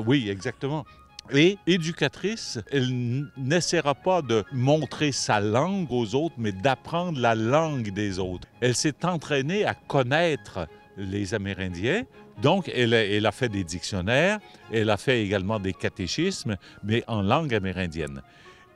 oui, 0.07 0.31
exactement. 0.31 0.87
Et 1.33 1.59
éducatrice, 1.67 2.59
elle 2.71 3.27
n'essaiera 3.37 3.95
pas 3.95 4.23
de 4.23 4.45
montrer 4.53 5.13
sa 5.13 5.41
langue 5.41 5.91
aux 5.91 6.15
autres, 6.15 6.37
mais 6.39 6.53
d'apprendre 6.53 7.21
la 7.21 7.35
langue 7.35 7.93
des 7.93 8.19
autres. 8.19 8.47
Elle 8.61 8.75
s'est 8.75 9.05
entraînée 9.05 9.65
à 9.65 9.75
connaître 9.75 10.69
les 10.97 11.35
Amérindiens, 11.35 12.05
donc, 12.41 12.71
elle 12.75 13.27
a, 13.27 13.33
fait 13.33 13.49
des 13.49 13.65
dictionnaires, 13.65 14.41
elle 14.71 14.91
a 14.91 14.97
fait 14.97 15.23
également 15.23 15.59
des 15.59 15.73
catéchismes, 15.73 16.57
mais 16.85 17.03
en 17.07 17.23
langue 17.23 17.55
amérindienne. 17.55 18.23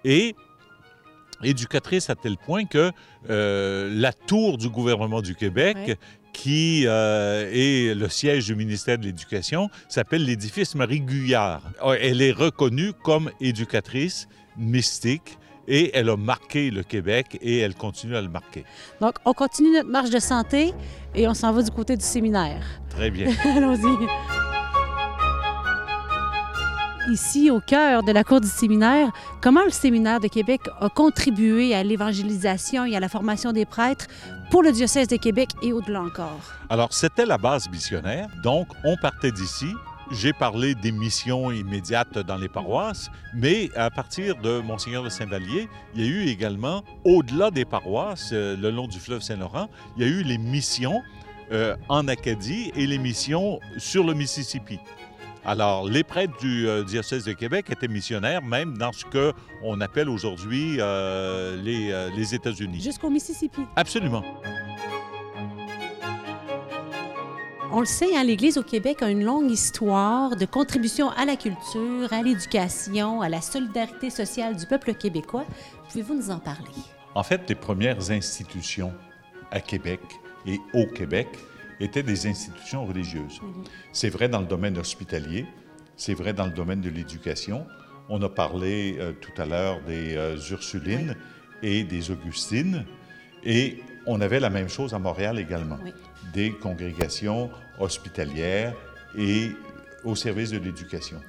Et 0.02 0.34
éducatrice 1.42 2.08
à 2.08 2.14
tel 2.14 2.36
point 2.36 2.64
que 2.64 2.90
euh, 3.28 3.90
la 3.94 4.12
tour 4.12 4.56
du 4.56 4.68
gouvernement 4.70 5.20
du 5.20 5.34
Québec, 5.34 5.98
qui 6.32 6.84
euh, 6.86 7.50
est 7.52 7.94
le 7.94 8.08
siège 8.08 8.46
du 8.46 8.54
ministère 8.54 8.98
de 8.98 9.04
l'Éducation, 9.04 9.68
s'appelle 9.88 10.24
l'édifice 10.24 10.74
Marie 10.74 11.00
Guyard. 11.00 11.62
Elle 12.00 12.22
est 12.22 12.32
reconnue 12.32 12.92
comme 13.02 13.30
éducatrice 13.40 14.28
mystique 14.56 15.38
et 15.68 15.90
elle 15.94 16.08
a 16.10 16.16
marqué 16.16 16.70
le 16.70 16.82
Québec 16.82 17.38
et 17.40 17.58
elle 17.58 17.74
continue 17.74 18.16
à 18.16 18.22
le 18.22 18.28
marquer. 18.28 18.64
Donc, 19.00 19.14
on 19.24 19.32
continue 19.32 19.72
notre 19.72 19.88
marche 19.88 20.10
de 20.10 20.18
santé 20.18 20.74
et 21.14 21.28
on 21.28 21.34
s'en 21.34 21.52
va 21.52 21.62
du 21.62 21.70
côté 21.70 21.96
du 21.96 22.04
séminaire. 22.04 22.62
Très 22.90 23.10
bien. 23.10 23.28
Allons-y. 23.44 24.06
Ici, 27.10 27.50
au 27.50 27.60
cœur 27.60 28.02
de 28.02 28.12
la 28.12 28.24
cour 28.24 28.40
du 28.40 28.46
séminaire, 28.46 29.10
comment 29.40 29.64
le 29.64 29.70
séminaire 29.70 30.20
de 30.20 30.28
Québec 30.28 30.60
a 30.80 30.88
contribué 30.88 31.74
à 31.74 31.82
l'évangélisation 31.82 32.84
et 32.84 32.94
à 32.94 33.00
la 33.00 33.08
formation 33.08 33.52
des 33.52 33.64
prêtres 33.64 34.06
pour 34.50 34.62
le 34.62 34.72
diocèse 34.72 35.08
de 35.08 35.16
Québec 35.16 35.50
et 35.62 35.72
au-delà 35.72 36.02
encore? 36.02 36.40
Alors, 36.68 36.92
c'était 36.92 37.26
la 37.26 37.38
base 37.38 37.70
missionnaire. 37.70 38.28
Donc, 38.42 38.68
on 38.84 38.96
partait 38.96 39.32
d'ici 39.32 39.72
j'ai 40.10 40.32
parlé 40.32 40.74
des 40.74 40.90
missions 40.90 41.52
immédiates 41.52 42.18
dans 42.18 42.36
les 42.36 42.48
paroisses, 42.48 43.10
mais 43.32 43.70
à 43.76 43.90
partir 43.90 44.34
de 44.36 44.60
Monseigneur 44.60 45.04
de 45.04 45.08
Saint-Vallier, 45.08 45.68
il 45.94 46.00
y 46.00 46.04
a 46.04 46.08
eu 46.08 46.26
également, 46.26 46.82
au-delà 47.04 47.52
des 47.52 47.64
paroisses, 47.64 48.30
euh, 48.32 48.56
le 48.56 48.70
long 48.70 48.88
du 48.88 48.98
fleuve 48.98 49.20
Saint-Laurent, 49.20 49.68
il 49.96 50.02
y 50.02 50.06
a 50.06 50.08
eu 50.08 50.24
les 50.24 50.38
missions 50.38 51.00
euh, 51.52 51.76
en 51.88 52.08
Acadie 52.08 52.72
et 52.74 52.86
les 52.86 52.98
missions 52.98 53.60
sur 53.76 54.04
le 54.04 54.14
Mississippi. 54.14 54.80
Alors, 55.44 55.88
les 55.88 56.04
prêtres 56.04 56.36
du 56.38 56.68
euh, 56.68 56.84
diocèse 56.84 57.24
de 57.24 57.32
Québec 57.32 57.66
étaient 57.70 57.88
missionnaires, 57.88 58.42
même 58.42 58.76
dans 58.76 58.92
ce 58.92 59.04
qu'on 59.04 59.80
appelle 59.80 60.08
aujourd'hui 60.08 60.76
les, 60.76 62.10
les 62.16 62.34
États-Unis. 62.34 62.80
Jusqu'au 62.80 63.10
Mississippi. 63.10 63.62
Absolument. 63.76 64.24
On 67.72 67.78
le 67.78 67.86
sait, 67.86 68.16
hein, 68.16 68.24
l'Église 68.24 68.58
au 68.58 68.64
Québec 68.64 69.00
a 69.00 69.08
une 69.08 69.24
longue 69.24 69.48
histoire 69.48 70.34
de 70.34 70.44
contribution 70.44 71.10
à 71.10 71.24
la 71.24 71.36
culture, 71.36 72.12
à 72.12 72.20
l'éducation, 72.20 73.20
à 73.20 73.28
la 73.28 73.40
solidarité 73.40 74.10
sociale 74.10 74.56
du 74.56 74.66
peuple 74.66 74.92
québécois. 74.92 75.44
Pouvez-vous 75.88 76.14
nous 76.14 76.30
en 76.30 76.40
parler? 76.40 76.64
En 77.14 77.22
fait, 77.22 77.48
les 77.48 77.54
premières 77.54 78.10
institutions 78.10 78.92
à 79.52 79.60
Québec 79.60 80.00
et 80.46 80.58
au 80.74 80.84
Québec 80.86 81.28
étaient 81.80 82.02
des 82.02 82.26
institutions 82.26 82.86
religieuses. 82.86 83.40
Mhm. 83.42 83.64
C'est 83.92 84.10
vrai 84.10 84.28
dans 84.28 84.40
le 84.40 84.46
domaine 84.46 84.78
hospitalier, 84.78 85.46
c'est 85.96 86.14
vrai 86.14 86.32
dans 86.32 86.46
le 86.46 86.52
domaine 86.52 86.80
de 86.80 86.90
l'éducation. 86.90 87.66
On 88.08 88.22
a 88.22 88.28
parlé 88.28 88.96
euh, 88.98 89.12
tout 89.12 89.32
à 89.40 89.46
l'heure 89.46 89.80
des 89.82 90.16
euh, 90.16 90.36
Ursulines 90.50 91.16
et 91.62 91.84
des 91.84 92.10
Augustines, 92.10 92.84
et 93.44 93.82
on 94.06 94.20
avait 94.20 94.40
la 94.40 94.50
même 94.50 94.68
chose 94.68 94.94
à 94.94 94.98
Montréal 94.98 95.38
également. 95.38 95.78
Des 96.32 96.52
congrégations 96.52 97.50
hospitalières 97.78 98.74
et 99.16 99.50
au 100.04 100.14
service 100.14 100.50
de 100.50 100.58
l'éducation. 100.58 101.20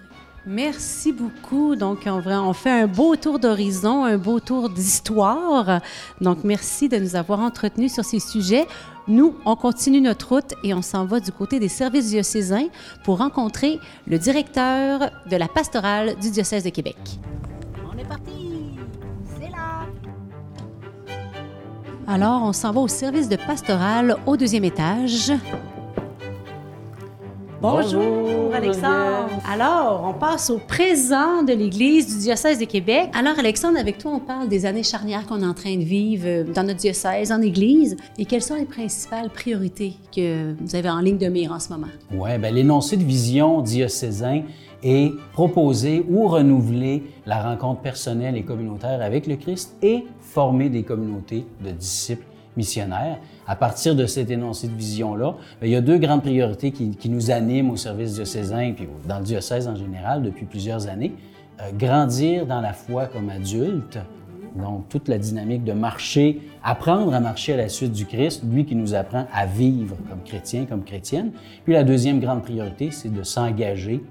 Merci 0.45 1.13
beaucoup. 1.13 1.75
Donc, 1.75 2.07
on, 2.07 2.53
fait 2.53 2.71
un 2.71 2.87
beau 2.87 3.15
tour 3.15 3.37
d'horizon, 3.37 4.05
un 4.05 4.17
beau 4.17 4.39
tour 4.39 4.69
d'histoire. 4.69 5.81
Donc, 6.19 6.39
merci 6.43 6.89
de 6.89 6.97
nous 6.97 7.15
avoir 7.15 7.39
entretenus 7.39 7.93
sur 7.93 8.03
ces 8.03 8.19
sujets. 8.19 8.67
Nous, 9.07 9.35
on 9.45 9.55
continue 9.55 10.01
notre 10.01 10.29
route 10.29 10.53
et 10.63 10.73
on 10.73 10.81
s'en 10.81 11.05
va 11.05 11.19
du 11.19 11.31
côté 11.31 11.59
des 11.59 11.67
services 11.67 12.09
diocésains 12.09 12.67
pour 13.03 13.19
rencontrer 13.19 13.79
le 14.07 14.17
directeur 14.17 15.11
de 15.29 15.35
la 15.35 15.47
pastorale 15.47 16.15
du 16.19 16.31
diocèse 16.31 16.63
de 16.63 16.69
Québec. 16.69 16.97
On 17.91 17.97
est 17.97 18.07
parti! 18.07 18.41
Alors, 22.07 22.43
on 22.43 22.51
s'en 22.51 22.71
va 22.71 22.81
au 22.81 22.87
service 22.87 23.29
de 23.29 23.37
pastoral 23.37 24.17
au 24.25 24.35
deuxième 24.35 24.65
étage. 24.65 25.31
Bonjour, 27.61 28.51
Alexandre. 28.55 29.29
Alors, 29.47 30.03
on 30.09 30.17
passe 30.17 30.49
au 30.49 30.57
présent 30.57 31.43
de 31.43 31.53
l'Église 31.53 32.11
du 32.11 32.23
diocèse 32.23 32.57
de 32.57 32.65
Québec. 32.65 33.09
Alors, 33.13 33.37
Alexandre, 33.37 33.77
avec 33.77 33.99
toi, 33.99 34.13
on 34.15 34.19
parle 34.19 34.49
des 34.49 34.65
années 34.65 34.81
charnières 34.81 35.27
qu'on 35.27 35.43
est 35.43 35.45
en 35.45 35.53
train 35.53 35.75
de 35.75 35.83
vivre 35.83 36.23
euh, 36.25 36.43
dans 36.43 36.63
notre 36.63 36.79
diocèse, 36.79 37.31
en 37.31 37.39
Église. 37.39 37.97
Et 38.17 38.25
quelles 38.25 38.41
sont 38.41 38.55
les 38.55 38.65
principales 38.65 39.29
priorités 39.29 39.93
que 40.15 40.55
vous 40.59 40.75
avez 40.75 40.89
en 40.89 41.01
ligne 41.01 41.19
de 41.19 41.27
mire 41.27 41.51
en 41.51 41.59
ce 41.59 41.69
moment? 41.69 41.91
Oui, 42.11 42.35
bien, 42.39 42.49
l'énoncé 42.49 42.97
de 42.97 43.03
vision 43.03 43.61
diocésain 43.61 44.41
et 44.81 45.11
proposer 45.31 46.03
ou 46.09 46.27
renouveler 46.27 47.03
la 47.27 47.43
rencontre 47.43 47.81
personnelle 47.81 48.35
et 48.37 48.41
communautaire 48.41 49.03
avec 49.03 49.27
le 49.27 49.35
Christ 49.35 49.75
et 49.83 50.05
former 50.19 50.69
des 50.69 50.81
communautés 50.81 51.45
de 51.63 51.69
disciples 51.69 52.25
missionnaires. 52.57 53.17
À 53.47 53.55
partir 53.55 53.95
de 53.95 54.05
cet 54.05 54.29
énoncé 54.29 54.67
de 54.67 54.75
vision-là, 54.75 55.35
ben, 55.59 55.67
il 55.67 55.71
y 55.71 55.75
a 55.75 55.81
deux 55.81 55.97
grandes 55.97 56.21
priorités 56.21 56.71
qui, 56.71 57.09
nous 57.09 57.31
animent 57.31 57.71
au 57.71 57.75
service 57.75 58.13
diocésain 58.13 58.73
puis 58.75 58.87
dans 59.07 59.19
le 59.19 59.25
diocèse 59.25 59.67
en 59.67 59.75
général 59.75 60.21
depuis 60.21 60.45
plusieurs 60.45 60.87
années. 60.87 61.13
Euh, 61.61 61.71
grandir 61.73 62.45
dans 62.45 62.61
la 62.61 62.73
foi 62.73 63.07
comme 63.07 63.29
adulte 63.29 63.99
Donc, 64.55 64.89
toute 64.89 65.07
la 65.07 65.17
dynamique 65.17 65.63
de 65.63 65.73
marcher, 65.73 66.41
apprendre 66.63 67.13
à 67.13 67.19
marcher 67.19 67.53
à 67.53 67.57
la 67.57 67.69
suite 67.69 67.91
du 67.91 68.05
Christ, 68.05 68.43
lui 68.49 68.65
qui 68.65 68.75
nous 68.75 68.93
apprend 68.93 69.25
à 69.33 69.45
vivre 69.45 69.95
comme 70.09 70.21
chrétien, 70.23 70.65
comme 70.65 70.83
chrétienne. 70.83 71.31
Puis 71.63 71.73
la 71.73 71.83
deuxième 71.83 72.19
grande 72.19 72.41
priorité, 72.43 72.91
c'est 72.91 73.13
de 73.13 73.23
s'engager 73.23 74.01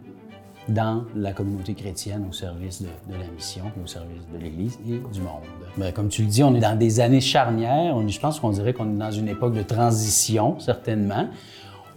dans 0.70 1.04
la 1.16 1.32
communauté 1.32 1.74
chrétienne 1.74 2.24
au 2.28 2.32
service 2.32 2.80
de, 2.80 2.88
la 3.10 3.26
mission 3.34 3.64
au 3.82 3.86
service 3.86 4.22
de 4.32 4.38
l'Église 4.38 4.78
et 4.88 4.98
du 5.12 5.20
monde. 5.20 5.42
Bien, 5.76 5.92
comme 5.92 6.08
tu 6.08 6.22
le 6.22 6.28
dis, 6.28 6.42
on 6.42 6.54
est 6.54 6.60
dans 6.60 6.78
des 6.78 7.00
années 7.00 7.20
charnières. 7.20 7.94
On, 7.96 8.06
je 8.06 8.20
pense 8.20 8.40
qu'on 8.40 8.50
dirait 8.50 8.72
qu'on 8.72 8.88
est 8.94 8.98
dans 8.98 9.10
une 9.10 9.28
époque 9.28 9.54
de 9.54 9.62
transition, 9.62 10.58
certainement. 10.60 11.28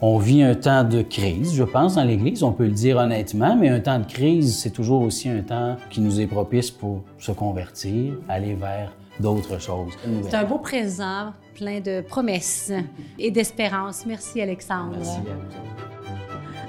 On 0.01 0.17
vit 0.17 0.43
un 0.43 0.55
temps 0.55 0.83
de 0.83 1.01
crise, 1.01 1.55
je 1.55 1.63
pense, 1.63 1.95
dans 1.95 2.03
l'Église, 2.03 2.43
on 2.43 2.51
peut 2.51 2.65
le 2.65 2.71
dire 2.71 2.97
honnêtement, 2.97 3.55
mais 3.55 3.69
un 3.69 3.79
temps 3.79 3.99
de 3.99 4.05
crise, 4.05 4.57
c'est 4.57 4.71
toujours 4.71 5.01
aussi 5.01 5.29
un 5.29 5.41
temps 5.41 5.77
qui 5.89 6.01
nous 6.01 6.19
est 6.19 6.27
propice 6.27 6.71
pour 6.71 7.03
se 7.17 7.31
convertir, 7.31 8.15
aller 8.27 8.53
vers 8.53 8.91
d'autres 9.19 9.61
choses. 9.61 9.93
C'est 10.23 10.35
un 10.35 10.43
beau 10.43 10.57
présent, 10.57 11.31
plein 11.55 11.79
de 11.79 12.01
promesses 12.01 12.73
et 13.17 13.31
d'espérance. 13.31 14.05
Merci, 14.05 14.41
Alexandre. 14.41 14.95
Merci 14.97 15.19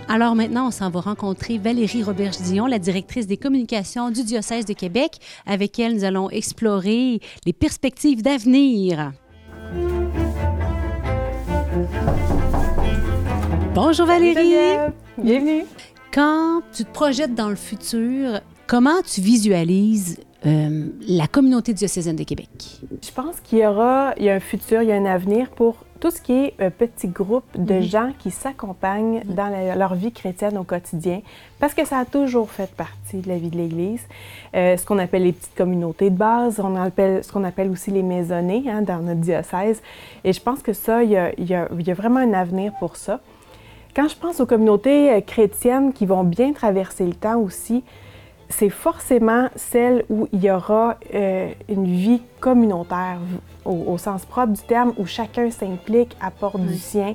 Alors 0.09 0.35
maintenant, 0.35 0.69
on 0.69 0.71
s'en 0.71 0.91
va 0.91 1.01
rencontrer 1.01 1.59
Valérie 1.59 2.03
Roberge-Dion, 2.03 2.67
la 2.67 2.79
directrice 2.79 3.27
des 3.27 3.37
communications 3.37 4.11
du 4.11 4.23
diocèse 4.23 4.67
de 4.67 4.75
Québec, 4.75 5.19
avec 5.47 5.79
elle 5.79 5.95
nous 5.95 6.05
allons 6.05 6.31
explorer 6.31 7.21
les 7.47 7.53
perspectives 7.53 8.23
d'avenir. 8.23 9.13
Bonjour 13.75 14.07
Valérie. 14.07 14.93
Bienvenue. 15.19 15.65
Quand 16.13 16.63
tu 16.73 16.85
te 16.85 16.93
projettes 16.93 17.35
dans 17.35 17.49
le 17.49 17.57
futur, 17.57 18.41
comment 18.67 19.03
tu 19.03 19.21
visualises 19.21 20.21
euh, 20.47 20.87
la 21.09 21.27
communauté 21.27 21.73
diocésaine 21.73 22.17
de 22.17 22.25
Québec? 22.25 22.51
Je 23.03 23.11
pense 23.11 23.41
qu'il 23.41 23.59
y 23.59 23.67
aura 23.67 24.15
il 24.19 24.25
y 24.25 24.31
a 24.31 24.35
un 24.35 24.41
futur, 24.41 24.83
il 24.83 24.91
y 24.91 24.93
a 24.93 24.97
un 24.97 25.07
avenir 25.07 25.51
pour 25.51 25.84
tout 26.05 26.11
ce 26.11 26.21
qui 26.21 26.33
est 26.35 26.55
un 26.61 26.69
petit 26.69 27.09
groupe 27.09 27.47
de 27.57 27.77
mhm. 27.77 27.83
gens 27.83 28.11
qui 28.19 28.31
s'accompagnent 28.31 29.23
mhm. 29.25 29.35
dans 29.35 29.75
leur 29.75 29.95
vie 29.95 30.13
chrétienne 30.13 30.59
au 30.59 30.63
quotidien, 30.63 31.23
parce 31.59 31.73
que 31.73 31.87
ça 31.87 31.97
a 31.97 32.05
toujours 32.05 32.51
fait 32.51 32.71
partie 32.75 33.21
de 33.23 33.29
la 33.31 33.39
vie 33.39 33.49
de 33.49 33.57
l'Église. 33.57 34.03
Euh, 34.55 34.77
ce 34.77 34.85
qu'on 34.85 34.99
appelle 34.99 35.23
les 35.23 35.33
petites 35.33 35.55
communautés 35.55 36.11
de 36.11 36.17
base, 36.17 36.61
on 36.63 36.77
appelle, 36.77 37.25
ce 37.25 37.33
qu'on 37.33 37.43
appelle 37.43 37.71
aussi 37.71 37.91
les 37.91 38.03
maisonnées 38.03 38.65
hein, 38.69 38.83
dans 38.83 38.99
notre 38.99 39.21
diocèse. 39.21 39.81
Et 40.25 40.35
je 40.35 40.41
pense 40.43 40.61
que 40.61 40.75
ça, 40.75 41.03
il 41.03 41.09
y, 41.09 41.17
a, 41.17 41.33
il 41.39 41.49
y 41.49 41.55
a 41.91 41.95
vraiment 41.95 42.21
un 42.21 42.35
avenir 42.35 42.75
pour 42.79 42.97
ça. 42.97 43.21
Quand 43.97 44.07
je 44.07 44.17
pense 44.17 44.41
aux 44.41 44.47
communautés 44.47 45.11
euh, 45.11 45.21
chrétiennes 45.23 45.95
qui 45.95 46.05
vont 46.05 46.23
bien 46.23 46.53
traverser 46.53 47.07
le 47.07 47.15
temps 47.15 47.39
aussi, 47.39 47.83
c'est 48.49 48.71
forcément 48.71 49.49
celles 49.57 50.05
où 50.09 50.29
il 50.33 50.45
y 50.45 50.51
aura 50.51 50.97
euh, 51.15 51.51
une 51.69 51.87
vie 51.87 52.23
communautaire 52.41 53.19
au, 53.65 53.97
sens 53.97 54.27
propre 54.27 54.53
du 54.53 54.61
terme, 54.61 54.93
où 54.99 55.07
chacun 55.07 55.51
s'implique, 55.51 56.17
apporte 56.21 56.61
du 56.61 56.77
sien. 56.77 57.15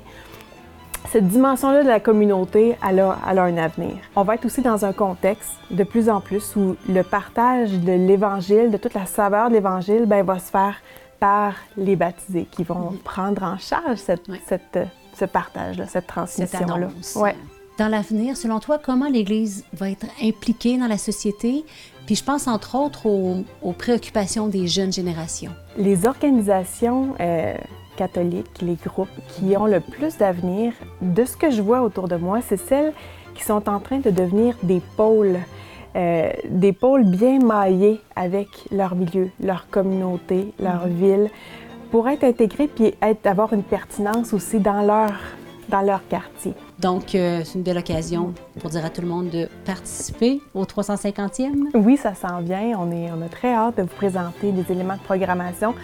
Cette 1.08 1.28
dimension-là 1.28 1.82
de 1.82 1.88
la 1.88 2.00
communauté, 2.00 2.76
elle 2.86 3.00
a, 3.00 3.16
elle 3.28 3.38
a, 3.38 3.44
un 3.44 3.56
avenir. 3.56 3.96
On 4.16 4.24
va 4.24 4.34
être 4.34 4.44
aussi 4.44 4.60
dans 4.60 4.84
un 4.84 4.92
contexte 4.92 5.52
de 5.70 5.84
plus 5.84 6.10
en 6.10 6.20
plus 6.20 6.56
où 6.56 6.76
le 6.88 7.02
partage 7.02 7.72
de 7.72 7.92
l'Évangile, 7.92 8.70
de 8.70 8.76
toute 8.76 8.94
la 8.94 9.06
saveur 9.06 9.48
de 9.48 9.54
l'Évangile, 9.54 10.06
ben, 10.06 10.24
va 10.24 10.38
se 10.38 10.50
faire 10.50 10.74
par 11.20 11.54
les 11.76 11.96
baptisés 11.96 12.48
qui 12.50 12.64
vont 12.64 12.94
prendre 13.04 13.42
en 13.44 13.56
charge 13.58 13.98
cette, 13.98 14.26
cette 14.46 14.78
ce 15.20 15.24
partage, 15.26 15.82
cette 15.86 16.06
transmission-là. 16.06 16.88
Ouais. 17.16 17.36
Dans 17.80 17.88
l'avenir, 17.88 18.36
selon 18.36 18.60
toi, 18.60 18.78
comment 18.78 19.08
l'Église 19.08 19.64
va 19.72 19.88
être 19.88 20.04
impliquée 20.22 20.76
dans 20.76 20.86
la 20.86 20.98
société? 20.98 21.64
Puis 22.04 22.14
je 22.14 22.22
pense 22.22 22.46
entre 22.46 22.74
autres 22.74 23.06
aux, 23.06 23.72
préoccupations 23.72 24.48
des 24.48 24.66
jeunes 24.66 24.92
générations. 24.92 25.52
Les 25.78 26.04
organisations 26.06 27.14
euh, 27.20 27.54
catholiques, 27.96 28.60
les 28.60 28.74
groupes 28.74 29.08
qui 29.28 29.56
ont 29.56 29.64
le 29.64 29.80
plus 29.80 30.18
d'avenir, 30.18 30.74
de 31.00 31.24
ce 31.24 31.38
que 31.38 31.50
je 31.50 31.62
vois 31.62 31.80
autour 31.80 32.06
de 32.06 32.16
moi, 32.16 32.40
c'est 32.46 32.58
celles 32.58 32.92
qui 33.34 33.44
sont 33.44 33.66
en 33.66 33.80
train 33.80 34.00
de 34.00 34.10
devenir 34.10 34.56
des 34.62 34.82
pôles. 34.98 35.38
Euh, 35.96 36.30
des 36.50 36.74
pôles 36.74 37.04
bien 37.04 37.38
maillés 37.38 37.98
avec 38.14 38.48
leur 38.70 38.94
milieu, 38.94 39.30
leur 39.42 39.70
communauté, 39.70 40.52
leur 40.60 40.86
mm-hmm. 40.86 40.92
ville, 40.92 41.30
pour 41.90 42.10
être 42.10 42.24
intégrés 42.24 42.68
puis 42.68 42.92
être, 43.00 43.26
avoir 43.26 43.54
une 43.54 43.62
pertinence 43.62 44.34
aussi 44.34 44.60
dans 44.60 44.82
leur, 44.82 45.12
dans 45.70 45.80
leur 45.80 46.06
quartier. 46.08 46.54
Donc, 46.78 47.14
euh, 47.14 47.42
c'est 47.44 47.54
une 47.54 47.62
belle 47.62 47.78
occasion 47.78 48.32
pour 48.58 48.70
dire 48.70 48.84
à 48.84 48.90
tout 48.90 49.00
le 49.00 49.08
monde 49.08 49.30
de 49.30 49.48
participer 49.64 50.40
au 50.54 50.64
350e. 50.64 51.70
Oui, 51.74 51.96
ça 51.96 52.14
s'en 52.14 52.40
vient. 52.40 52.72
On, 52.78 52.90
est, 52.90 53.10
on 53.10 53.22
a 53.22 53.28
très 53.28 53.52
hâte 53.54 53.76
de 53.76 53.82
vous 53.82 53.88
présenter 53.96 54.52
des 54.52 54.72
éléments 54.72 54.96
de 54.96 55.02
programmation 55.02 55.74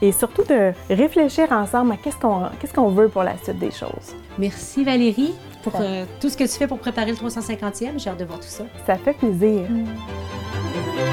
et 0.00 0.12
surtout 0.12 0.42
de 0.44 0.72
réfléchir 0.90 1.50
ensemble 1.52 1.92
à 1.92 1.96
qu'est-ce 1.96 2.16
qu'on 2.18 2.42
qu'est-ce 2.60 2.74
qu'on 2.74 2.88
veut 2.88 3.08
pour 3.08 3.22
la 3.22 3.36
suite 3.42 3.58
des 3.58 3.70
choses. 3.70 4.14
Merci 4.38 4.84
Valérie 4.84 5.34
pour 5.62 5.74
euh, 5.80 6.04
tout 6.20 6.28
ce 6.28 6.36
que 6.36 6.44
tu 6.44 6.50
fais 6.50 6.66
pour 6.66 6.78
préparer 6.78 7.12
le 7.12 7.16
350e. 7.16 7.98
J'ai 7.98 8.10
hâte 8.10 8.18
de 8.18 8.24
voir 8.24 8.40
tout 8.40 8.46
ça. 8.46 8.64
Ça 8.86 8.96
fait 8.96 9.14
plaisir. 9.14 9.62
Mm. 9.70 11.11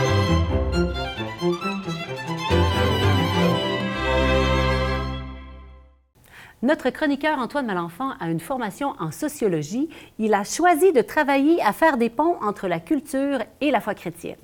Notre 6.69 6.91
chroniqueur 6.91 7.39
Antoine 7.39 7.65
Malenfant 7.65 8.12
a 8.19 8.29
une 8.29 8.39
formation 8.39 8.93
en 8.99 9.10
sociologie. 9.10 9.89
Il 10.19 10.36
a 10.36 10.43
choisi 10.43 10.93
de 10.93 11.01
travailler 11.01 11.60
à 11.63 11.73
faire 11.73 11.97
des 11.97 12.12
ponts 12.12 12.36
entre 12.43 12.67
la 12.67 12.79
culture 12.79 13.39
et 13.60 13.71
la 13.71 13.79
foi 13.79 13.95
chrétienne. 13.95 14.38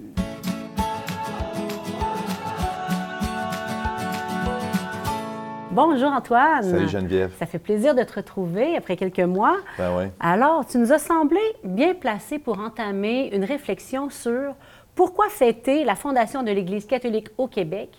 Bonjour 5.69 6.09
Antoine. 6.09 6.63
Salut 6.63 6.89
Geneviève. 6.89 7.31
Ça 7.37 7.45
fait 7.45 7.59
plaisir 7.59 7.93
de 7.93 8.01
te 8.01 8.13
retrouver 8.13 8.75
après 8.75 8.95
quelques 8.95 9.19
mois. 9.19 9.57
Ben 9.77 9.95
oui. 9.95 10.05
Alors, 10.19 10.65
tu 10.65 10.79
nous 10.79 10.91
as 10.91 10.97
semblé 10.97 11.41
bien 11.63 11.93
placé 11.93 12.39
pour 12.39 12.57
entamer 12.57 13.29
une 13.35 13.43
réflexion 13.43 14.09
sur 14.09 14.55
pourquoi 14.95 15.29
fêter 15.29 15.83
la 15.83 15.93
fondation 15.93 16.41
de 16.41 16.49
l'Église 16.49 16.87
catholique 16.87 17.27
au 17.37 17.47
Québec 17.47 17.89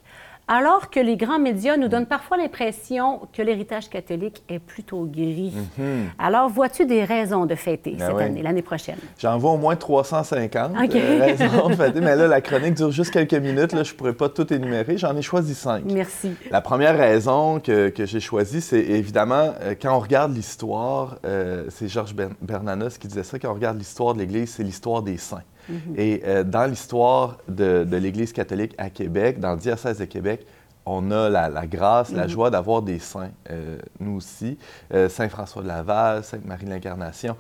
alors 0.49 0.91
que 0.91 1.01
les 1.01 1.17
grands 1.17 1.41
médias 1.41 1.77
nous 1.77 1.89
donnent 1.89 2.07
parfois 2.07 2.37
l'impression 2.37 3.23
que 3.33 3.43
l'héritage 3.43 3.91
catholique 3.91 4.45
est 4.49 4.61
plutôt 4.61 5.05
gris. 5.05 5.53
Mhm. 5.77 6.11
Alors, 6.19 6.49
vois-tu 6.49 6.87
des 6.87 7.05
raisons 7.05 7.47
de 7.47 7.55
fêter 7.57 7.97
ben 7.99 8.07
cette 8.07 8.21
année, 8.21 8.43
l'année 8.43 8.63
prochaine? 8.63 8.99
J'en 9.19 9.39
vois 9.39 9.53
au 9.53 9.57
moins 9.57 9.75
350 9.75 10.73
euh, 10.77 11.19
raisons 11.21 11.69
de 11.69 11.75
fêter, 11.75 12.01
mais 12.01 12.15
là, 12.15 12.29
la 12.29 12.41
chronique 12.41 12.75
dure 12.75 12.93
juste 12.93 13.11
quelques 13.11 13.35
minutes. 13.35 13.73
Là, 13.73 13.83
je 13.83 13.93
ne 13.93 13.97
pourrais 13.97 14.15
pas 14.15 14.29
tout 14.29 14.53
énumérer. 14.53 14.97
J'en 14.99 15.17
ai 15.17 15.23
choisi 15.23 15.55
cinq. 15.55 15.83
Merci. 15.85 16.35
La 16.51 16.61
première 16.61 16.97
raison 16.97 17.59
que, 17.59 17.93
j'ai 17.97 18.21
choisie, 18.21 18.61
c'est 18.61 18.81
évidemment, 18.81 19.53
euh, 19.63 19.75
quand 19.81 19.97
on 19.97 20.01
regarde 20.01 20.35
l'histoire, 20.35 21.17
euh, 21.25 21.65
c'est 21.71 21.89
Georges 21.89 22.15
Bernanos 22.41 22.99
qui 22.99 23.09
disait 23.09 23.25
ça, 23.25 23.39
quand 23.39 23.51
on 23.51 23.55
regarde 23.55 23.79
l'histoire 23.79 24.15
de 24.15 24.21
l'Église, 24.21 24.51
c'est 24.51 24.63
l'histoire 24.63 25.03
des 25.03 25.17
saints. 25.17 25.43
Mhm. 25.69 25.95
Et 25.97 26.23
euh, 26.25 26.45
dans 26.45 26.67
l'histoire 26.67 27.39
de, 27.49 27.87
l'Église 27.97 28.33
catholique 28.33 28.75
à 28.79 28.91
Québec, 28.91 29.41
dans 29.41 29.53
le 29.53 29.59
diocèse 29.59 29.99
de 29.99 30.05
Québec, 30.05 30.47
on 30.89 31.11
a 31.11 31.29
la, 31.29 31.67
grâce, 31.67 32.13
la 32.13 32.25
mhm. 32.25 32.29
joie 32.29 32.49
d'avoir 32.49 32.81
des 32.81 33.01
saints, 33.01 33.33
euh, 33.51 33.77
nous 33.99 34.19
aussi, 34.19 34.57
euh, 34.95 35.09
Saint 35.09 35.29
François 35.29 35.61
de 35.61 35.67
Laval, 35.67 36.23
Sainte 36.23 36.45
Marie 36.45 36.65
de 36.65 36.71
l'Incarnation, 36.71 37.37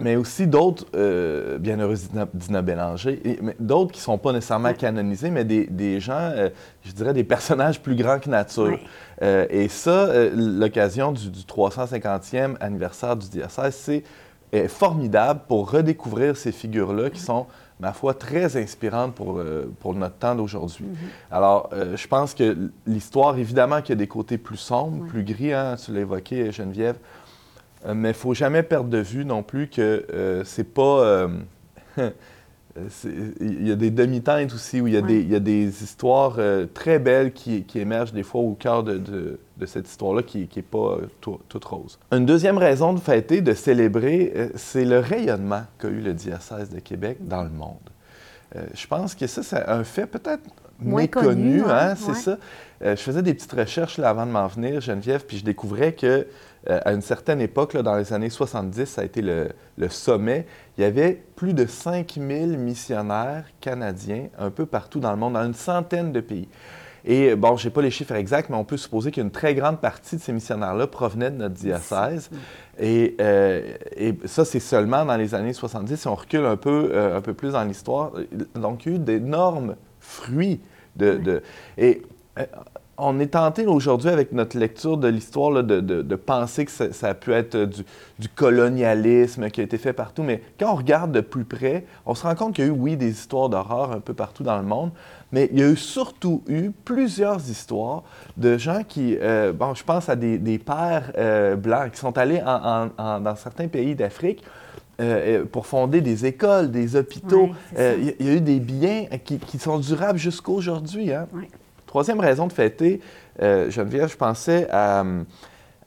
mais 0.00 0.16
aussi 0.16 0.46
d'autres 0.46 0.84
bienheureux 1.56 1.96
Dina 2.34 2.60
Bélanger, 2.60 3.22
d'autres 3.58 3.92
qui 3.92 4.00
ne 4.00 4.04
sont 4.04 4.18
pas 4.18 4.32
nécessairement 4.32 4.74
canonisés, 4.74 5.30
mais 5.30 5.44
des, 5.44 6.00
gens, 6.00 6.30
je 6.82 6.92
dirais, 6.92 7.14
des 7.14 7.24
personnages 7.24 7.80
plus 7.80 7.96
grands 7.96 8.18
que 8.18 8.28
nature. 8.28 8.78
et 9.22 9.68
ça, 9.70 10.28
l'occasion 10.34 11.12
du, 11.12 11.30
du 11.30 11.40
350e 11.40 12.56
anniversaire 12.60 13.16
du 13.16 13.30
diocèse, 13.30 13.76
c'est 13.76 14.04
est 14.54 14.68
formidable 14.68 15.40
pour 15.48 15.70
redécouvrir 15.70 16.36
ces 16.36 16.52
figures-là 16.52 17.10
qui 17.10 17.20
sont, 17.20 17.46
ma 17.80 17.92
foi, 17.92 18.14
très 18.14 18.56
inspirantes 18.56 19.14
pour, 19.14 19.38
euh, 19.38 19.72
pour 19.80 19.94
notre 19.94 20.16
temps 20.16 20.34
d'aujourd'hui. 20.34 20.84
Mm-hmm. 20.84 21.34
Alors, 21.34 21.70
euh, 21.72 21.96
je 21.96 22.06
pense 22.06 22.34
que 22.34 22.70
l'histoire, 22.86 23.36
évidemment 23.38 23.80
qu'il 23.80 23.90
y 23.90 23.92
a 23.92 23.96
des 23.96 24.06
côtés 24.06 24.38
plus 24.38 24.56
sombres, 24.56 25.06
plus 25.06 25.24
gris, 25.24 25.52
hein, 25.52 25.76
tu 25.82 25.92
l'as 25.92 26.00
évoqué, 26.00 26.52
Geneviève, 26.52 26.96
euh, 27.86 27.94
mais 27.94 28.10
il 28.10 28.12
ne 28.12 28.16
faut 28.16 28.34
jamais 28.34 28.62
perdre 28.62 28.88
de 28.88 28.98
vue 28.98 29.24
non 29.24 29.42
plus 29.42 29.68
que 29.68 30.42
c'est 30.44 30.72
pas... 30.72 31.28
il 33.40 33.68
y 33.68 33.70
a 33.70 33.76
des 33.76 33.90
demi-teintes 33.90 34.52
aussi, 34.52 34.80
où 34.80 34.86
il 34.86 34.94
y 34.94 34.96
a, 34.96 35.02
des, 35.02 35.20
il 35.20 35.30
y 35.30 35.36
a 35.36 35.40
des, 35.40 35.82
histoires 35.82 36.38
très 36.74 36.98
belles 36.98 37.32
qui, 37.32 37.62
qui, 37.62 37.78
émergent 37.78 38.12
des 38.12 38.24
fois 38.24 38.40
au 38.40 38.54
cœur 38.54 38.82
de 38.82 39.38
de 39.56 39.66
cette 39.66 39.88
histoire-là 39.88 40.22
qui 40.22 40.48
n'est 40.54 40.62
pas 40.62 40.98
euh, 40.98 41.36
toute 41.48 41.64
rose. 41.64 41.98
Une 42.10 42.26
deuxième 42.26 42.58
raison 42.58 42.92
de 42.92 43.00
fêter, 43.00 43.40
de 43.40 43.54
célébrer, 43.54 44.32
euh, 44.34 44.48
c'est 44.56 44.84
le 44.84 44.98
rayonnement 44.98 45.62
qu'a 45.78 45.88
eu 45.88 46.00
le 46.00 46.12
diocèse 46.12 46.70
de 46.70 46.80
Québec 46.80 47.18
dans 47.20 47.42
le 47.42 47.50
monde. 47.50 47.76
je 48.74 48.86
pense 48.86 49.14
que 49.14 49.26
ça, 49.26 49.42
c'est 49.42 49.66
un 49.68 49.84
fait 49.84 50.06
peut-être 50.06 50.42
méconnu, 50.80 51.26
connu, 51.26 51.62
ouais, 51.62 51.70
hein, 51.70 51.94
c'est 51.96 52.08
ouais. 52.08 52.14
ça. 52.14 52.38
Euh, 52.82 52.96
je 52.96 53.00
faisais 53.02 53.22
des 53.22 53.34
petites 53.34 53.52
recherches 53.52 53.98
là, 53.98 54.10
avant 54.10 54.26
de 54.26 54.32
m'en 54.32 54.46
venir, 54.46 54.80
Geneviève, 54.80 55.24
puis 55.24 55.38
je 55.38 55.44
découvrais 55.44 55.92
que 55.92 56.26
euh, 56.68 56.80
à 56.84 56.92
une 56.92 57.02
certaine 57.02 57.40
époque, 57.40 57.76
dans 57.76 57.96
les 57.96 58.12
années 58.12 58.30
70, 58.30 58.86
ça 58.86 59.02
a 59.02 59.04
été 59.04 59.22
le, 59.22 59.48
sommet. 59.88 60.46
Il 60.78 60.82
y 60.82 60.84
avait 60.84 61.22
plus 61.36 61.54
de 61.54 61.66
5000 61.66 62.58
missionnaires 62.58 63.44
canadiens 63.60 64.28
un 64.38 64.50
peu 64.50 64.66
partout 64.66 65.00
dans 65.00 65.10
le 65.10 65.18
monde, 65.18 65.34
dans 65.34 65.44
une 65.44 65.54
centaine 65.54 66.12
de 66.12 66.20
pays. 66.20 66.48
Et 67.04 67.34
bon, 67.34 67.56
je 67.56 67.66
n'ai 67.66 67.70
pas 67.72 67.82
les 67.82 67.90
chiffres 67.90 68.14
exacts, 68.14 68.48
mais 68.48 68.56
on 68.56 68.64
peut 68.64 68.78
supposer 68.78 69.10
qu'une 69.10 69.30
très 69.30 69.54
grande 69.54 69.78
partie 69.78 70.16
de 70.16 70.22
ces 70.22 70.32
missionnaires-là 70.32 70.86
provenaient 70.86 71.30
de 71.30 71.36
notre 71.36 71.54
diocèse. 71.54 72.30
Et, 72.78 73.14
euh, 73.20 73.74
ça, 74.24 74.46
c'est 74.46 74.60
seulement 74.60 75.04
dans 75.04 75.16
les 75.16 75.34
années 75.34 75.52
70. 75.52 75.96
Si 75.96 76.08
on 76.08 76.14
recule 76.14 76.46
un 76.46 76.56
peu, 76.56 76.90
euh, 76.92 77.18
un 77.18 77.20
peu 77.20 77.34
plus 77.34 77.52
dans 77.52 77.64
l'histoire, 77.64 78.12
donc 78.54 78.86
il 78.86 78.92
y 78.92 78.94
a 78.94 78.96
eu 78.96 79.00
d'énormes 79.00 79.76
fruits 80.00 80.60
de... 80.96 81.42
et 81.76 82.02
euh, 82.38 82.46
on 82.98 83.18
est 83.20 83.28
tenté 83.28 83.66
aujourd'hui, 83.66 84.08
avec 84.10 84.32
notre 84.32 84.56
lecture 84.58 84.96
de 84.96 85.08
l'histoire, 85.08 85.62
de, 85.62 85.80
de- 85.80 86.02
de 86.02 86.14
penser 86.16 86.64
que 86.64 86.70
ça, 86.70 86.92
ça 86.92 87.08
a 87.08 87.14
pu 87.14 87.32
être 87.32 87.56
du, 87.56 87.82
du 88.18 88.28
colonialisme 88.28 89.50
qui 89.50 89.60
a 89.60 89.64
été 89.64 89.78
fait 89.78 89.92
partout. 89.92 90.22
Mais 90.22 90.42
quand 90.58 90.72
on 90.72 90.76
regarde 90.76 91.12
de 91.12 91.20
plus 91.20 91.44
près, 91.44 91.84
on 92.06 92.14
se 92.14 92.22
rend 92.24 92.34
compte 92.34 92.54
qu'il 92.54 92.64
y 92.64 92.68
a 92.68 92.70
eu, 92.70 92.74
oui, 92.74 92.96
des 92.96 93.10
histoires 93.10 93.48
d'horreur 93.48 93.92
un 93.92 94.00
peu 94.00 94.14
partout 94.14 94.42
dans 94.42 94.56
le 94.56 94.64
monde, 94.64 94.90
mais 95.32 95.48
il 95.52 95.58
y 95.58 95.62
a 95.62 95.68
eu 95.68 95.76
surtout 95.76 96.42
eu 96.48 96.70
plusieurs 96.84 97.38
histoires 97.50 98.02
de 98.36 98.56
gens 98.58 98.82
qui, 98.86 99.16
euh, 99.20 99.52
bon, 99.52 99.74
je 99.74 99.82
pense 99.84 100.08
à 100.08 100.16
des, 100.16 100.38
des 100.38 100.58
pères 100.58 101.10
euh, 101.18 101.56
blancs 101.56 101.90
qui 101.92 101.98
sont 101.98 102.16
allés 102.16 102.40
en- 102.46 102.86
en- 102.98 103.02
en- 103.02 103.20
dans 103.20 103.34
certains 103.36 103.66
pays 103.68 103.94
d'Afrique 103.94 104.42
euh, 105.00 105.40
euh, 105.40 105.44
pour 105.44 105.66
fonder 105.66 106.00
des 106.00 106.24
écoles, 106.26 106.70
des 106.70 106.94
hôpitaux. 106.94 107.48
Euh. 107.76 107.96
Il 107.98 108.04
y, 108.04 108.08
a- 108.10 108.12
il 108.20 108.26
y 108.26 108.28
a 108.30 108.32
eu 108.34 108.40
des 108.40 108.60
biens 108.60 109.06
qui, 109.24 109.38
qui 109.38 109.58
sont 109.58 109.78
durables 109.80 110.20
jusqu'à 110.20 110.52
aujourd'hui. 110.52 111.12
Hein? 111.12 111.26
Troisième 111.94 112.18
raison 112.18 112.48
de 112.48 112.52
fêter, 112.52 112.98
euh, 113.40 113.70
Geneviève, 113.70 114.10
je 114.10 114.16
pensais 114.16 114.66
à, 114.72 115.04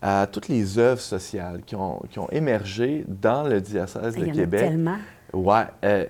à 0.02 0.26
toutes 0.26 0.48
les 0.48 0.80
œuvres 0.80 1.02
sociales 1.02 1.60
qui 1.65 1.76
ont, 1.76 2.00
qui 2.10 2.17
ont 2.17 2.30
émergé 2.30 3.04
dans 3.10 3.43
le 3.43 3.60
diocèse 3.60 4.15
de 4.15 4.24
Québec. 4.32 4.62
tellement. 4.62 4.96
Ouais, 5.34 5.65
euh, 5.84 6.06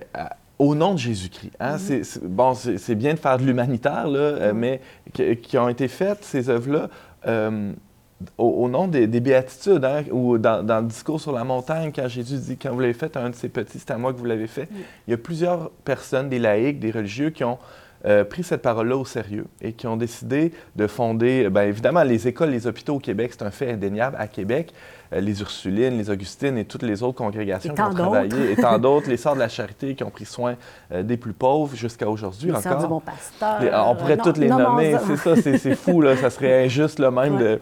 au 0.60 0.76
nom 0.76 0.92
de 0.94 0.98
Jésus-Christ. 1.00 1.50
hein. 1.58 1.72
Mhm. 1.72 2.04
C'est- 2.04 2.24
bon, 2.24 2.54
c'est 2.54 2.94
bien 2.94 3.14
de 3.14 3.18
faire 3.18 3.38
de 3.38 3.42
l'humanitaire, 3.42 4.06
là, 4.06 4.20
euh, 4.20 4.52
mais 4.54 4.80
qui, 5.12 5.36
qui 5.38 5.58
ont 5.58 5.68
été 5.68 5.88
faites, 5.88 6.22
ces 6.22 6.48
œuvres-là, 6.48 6.88
euh, 7.26 7.72
au, 8.38 8.46
au 8.46 8.68
nom 8.68 8.86
des, 8.86 9.08
des 9.08 9.18
béatitudes, 9.18 9.84
hein, 9.84 10.04
ou 10.12 10.38
dans, 10.38 10.64
dans 10.64 10.78
le 10.78 10.86
discours 10.86 11.20
sur 11.20 11.32
la 11.32 11.42
montagne, 11.42 11.90
quand 11.92 12.06
Jésus 12.06 12.36
dit 12.36 12.56
Quand 12.56 12.70
vous 12.72 12.78
l'avez 12.78 12.92
fait 12.94 13.16
à 13.16 13.24
un 13.24 13.30
de 13.30 13.34
ces 13.34 13.48
petits, 13.48 13.80
c'est 13.80 13.90
à 13.90 13.98
moi 13.98 14.12
que 14.12 14.18
vous 14.18 14.26
l'avez 14.26 14.46
fait. 14.46 14.68
Il 15.08 15.10
y 15.10 15.14
a 15.14 15.18
plusieurs 15.18 15.70
personnes, 15.84 16.28
des 16.28 16.38
laïcs, 16.38 16.78
des 16.78 16.92
religieux, 16.92 17.30
qui 17.30 17.42
ont 17.42 17.58
euh, 18.06 18.24
pris 18.24 18.42
cette 18.44 18.62
parole-là 18.62 18.96
au 18.96 19.04
sérieux 19.04 19.46
et 19.60 19.72
qui 19.72 19.86
ont 19.86 19.96
décidé 19.96 20.52
de 20.76 20.86
fonder, 20.86 21.48
bien 21.50 21.62
évidemment, 21.64 22.02
les 22.04 22.28
écoles, 22.28 22.50
les 22.50 22.66
hôpitaux 22.66 22.94
au 22.96 22.98
Québec, 23.00 23.32
c'est 23.36 23.44
un 23.44 23.50
fait 23.50 23.72
indéniable 23.72 24.16
à 24.18 24.26
Québec. 24.28 24.72
Euh, 25.12 25.20
les 25.20 25.40
Ursulines, 25.40 25.96
les 25.96 26.10
Augustines 26.10 26.58
et 26.58 26.64
toutes 26.66 26.82
les 26.82 27.02
autres 27.02 27.16
congrégations 27.16 27.74
qui 27.74 27.80
ont 27.80 27.90
travaillé, 27.94 28.52
et 28.52 28.56
tant 28.56 28.78
d'autres, 28.80 29.08
les 29.08 29.16
Sœurs 29.16 29.34
de 29.34 29.40
la 29.40 29.48
Charité 29.48 29.94
qui 29.94 30.04
ont 30.04 30.10
pris 30.10 30.26
soin 30.26 30.54
euh, 30.92 31.02
des 31.02 31.16
plus 31.16 31.32
pauvres 31.32 31.74
jusqu'à 31.74 32.08
aujourd'hui 32.08 32.52
Les 32.52 32.60
sœurs 32.60 32.72
encore. 32.72 32.82
du 32.82 32.88
bon 32.88 33.00
pasteur. 33.00 33.60
Les- 33.62 33.70
on 33.74 33.96
pourrait 33.96 34.16
Non, 34.16 34.22
toutes 34.24 34.36
les 34.38 34.48
nommons-en. 34.48 34.70
nommer, 34.70 34.96
c'est 35.06 35.16
ça, 35.16 35.34
c'est 35.36 35.56
c'est 35.58 35.74
fou, 35.74 36.02
là, 36.02 36.14
ça 36.16 36.28
serait 36.30 36.64
injuste 36.66 36.98
là, 36.98 37.10
même 37.10 37.36
Ouais. 37.36 37.42
de, 37.42 37.60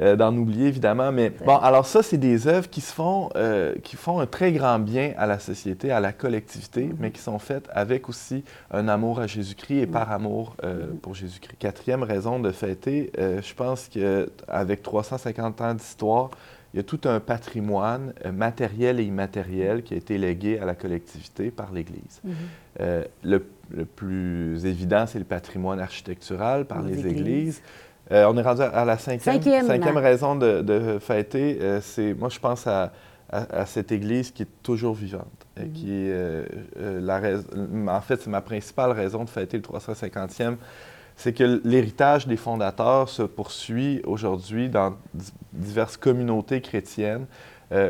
euh, 0.00 0.16
d'en 0.16 0.36
oublier, 0.36 0.68
évidemment. 0.68 1.10
Mais 1.12 1.30
bon, 1.30 1.56
alors 1.56 1.86
ça, 1.86 2.02
c'est 2.02 2.18
des 2.18 2.46
œuvres 2.46 2.68
qui 2.68 2.80
se 2.80 2.92
font, 2.92 3.30
euh, 3.36 3.74
qui 3.82 3.96
font 3.96 4.20
un 4.20 4.26
très 4.26 4.52
grand 4.52 4.78
bien 4.78 5.12
à 5.18 5.26
la 5.26 5.38
société, 5.38 5.90
à 5.90 6.00
la 6.00 6.12
collectivité, 6.12 6.84
Mm-hmm. 6.84 6.96
mais 7.00 7.10
qui 7.10 7.20
sont 7.20 7.38
faites 7.38 7.68
avec 7.72 8.08
aussi 8.08 8.44
un 8.70 8.88
amour 8.88 9.20
à 9.20 9.26
Jésus-Christ 9.26 9.78
et 9.82 9.86
par 9.86 10.12
amour 10.12 10.54
euh, 10.64 10.86
Mm-hmm. 10.86 10.96
pour 10.98 11.14
Jésus-Christ. 11.14 11.56
Quatrième 11.58 12.02
raison 12.02 12.38
de 12.38 12.50
fêter, 12.52 13.10
je 13.18 13.54
pense 13.54 13.88
qu'avec 13.88 14.82
350 14.82 15.60
ans 15.60 15.74
d'histoire, 15.74 16.30
il 16.74 16.76
y 16.76 16.80
a 16.80 16.82
tout 16.82 17.00
un 17.04 17.18
patrimoine 17.18 18.12
matériel 18.32 19.00
et 19.00 19.04
immatériel 19.04 19.82
qui 19.82 19.94
a 19.94 19.96
été 19.96 20.18
légué 20.18 20.58
à 20.58 20.66
la 20.66 20.74
collectivité 20.74 21.50
par 21.50 21.72
l'Église. 21.72 22.20
Mhm. 22.22 22.34
Le, 23.24 23.46
le 23.70 23.84
plus 23.84 24.64
évident, 24.66 25.06
c'est 25.06 25.18
le 25.18 25.24
patrimoine 25.24 25.80
architectural 25.80 26.66
par 26.66 26.82
Les 26.82 26.92
les, 26.94 26.98
églises. 27.06 27.20
églises. 27.20 27.62
Euh, 28.10 28.26
on 28.28 28.36
est 28.38 28.42
rendu 28.42 28.62
à 28.62 28.84
la 28.84 28.96
cinquième, 28.98 29.40
Cinquième. 29.66 29.96
raison 29.98 30.34
de, 30.36 30.62
de 30.62 30.98
fêter. 30.98 31.58
euh, 31.60 31.80
c'est, 31.82 32.14
moi, 32.14 32.28
je 32.30 32.38
pense 32.38 32.66
à, 32.66 32.92
à- 33.30 33.60
à 33.60 33.66
cette 33.66 33.92
église 33.92 34.30
qui 34.30 34.42
est 34.44 34.62
toujours 34.62 34.94
vivante. 34.94 35.26
Mhm. 35.58 35.72
qui 35.72 35.90
est, 35.92 36.10
euh, 36.12 36.44
la 36.78 37.18
rais- 37.18 37.40
en 37.88 38.00
fait, 38.00 38.20
c'est 38.22 38.30
ma 38.30 38.40
principale 38.40 38.92
raison 38.92 39.24
de 39.24 39.28
fêter 39.30 39.56
le 39.56 39.62
350e. 39.62 40.56
C'est 41.16 41.32
que 41.32 41.60
l'héritage 41.64 42.28
des 42.28 42.36
fondateurs 42.36 43.08
se 43.08 43.22
poursuit 43.24 44.00
aujourd'hui 44.06 44.68
dans 44.68 44.94
di- 45.14 45.32
diverses 45.52 45.96
communautés 45.96 46.60
chrétiennes 46.60 47.26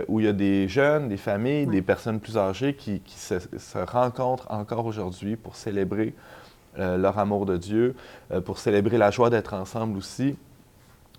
où 0.09 0.19
il 0.19 0.27
y 0.27 0.29
a 0.29 0.33
des 0.33 0.67
jeunes, 0.67 1.09
des 1.09 1.17
familles, 1.19 1.67
Ouais. 1.67 1.73
des 1.73 1.83
personnes 1.83 2.19
plus 2.19 2.37
âgées 2.39 2.75
qui, 2.75 2.99
qui 3.01 3.17
se, 3.19 3.35
se 3.39 3.79
rencontrent 3.79 4.47
encore 4.51 4.87
aujourd'hui 4.87 5.37
pour 5.37 5.55
célébrer 5.55 6.15
leur 6.79 7.19
amour 7.19 7.45
de 7.47 7.57
Dieu, 7.57 7.95
euh, 8.33 8.41
pour 8.41 8.59
célébrer 8.59 8.99
la 8.99 9.11
joie 9.11 9.31
d'être 9.31 9.55
ensemble 9.55 9.99
aussi, 9.99 10.37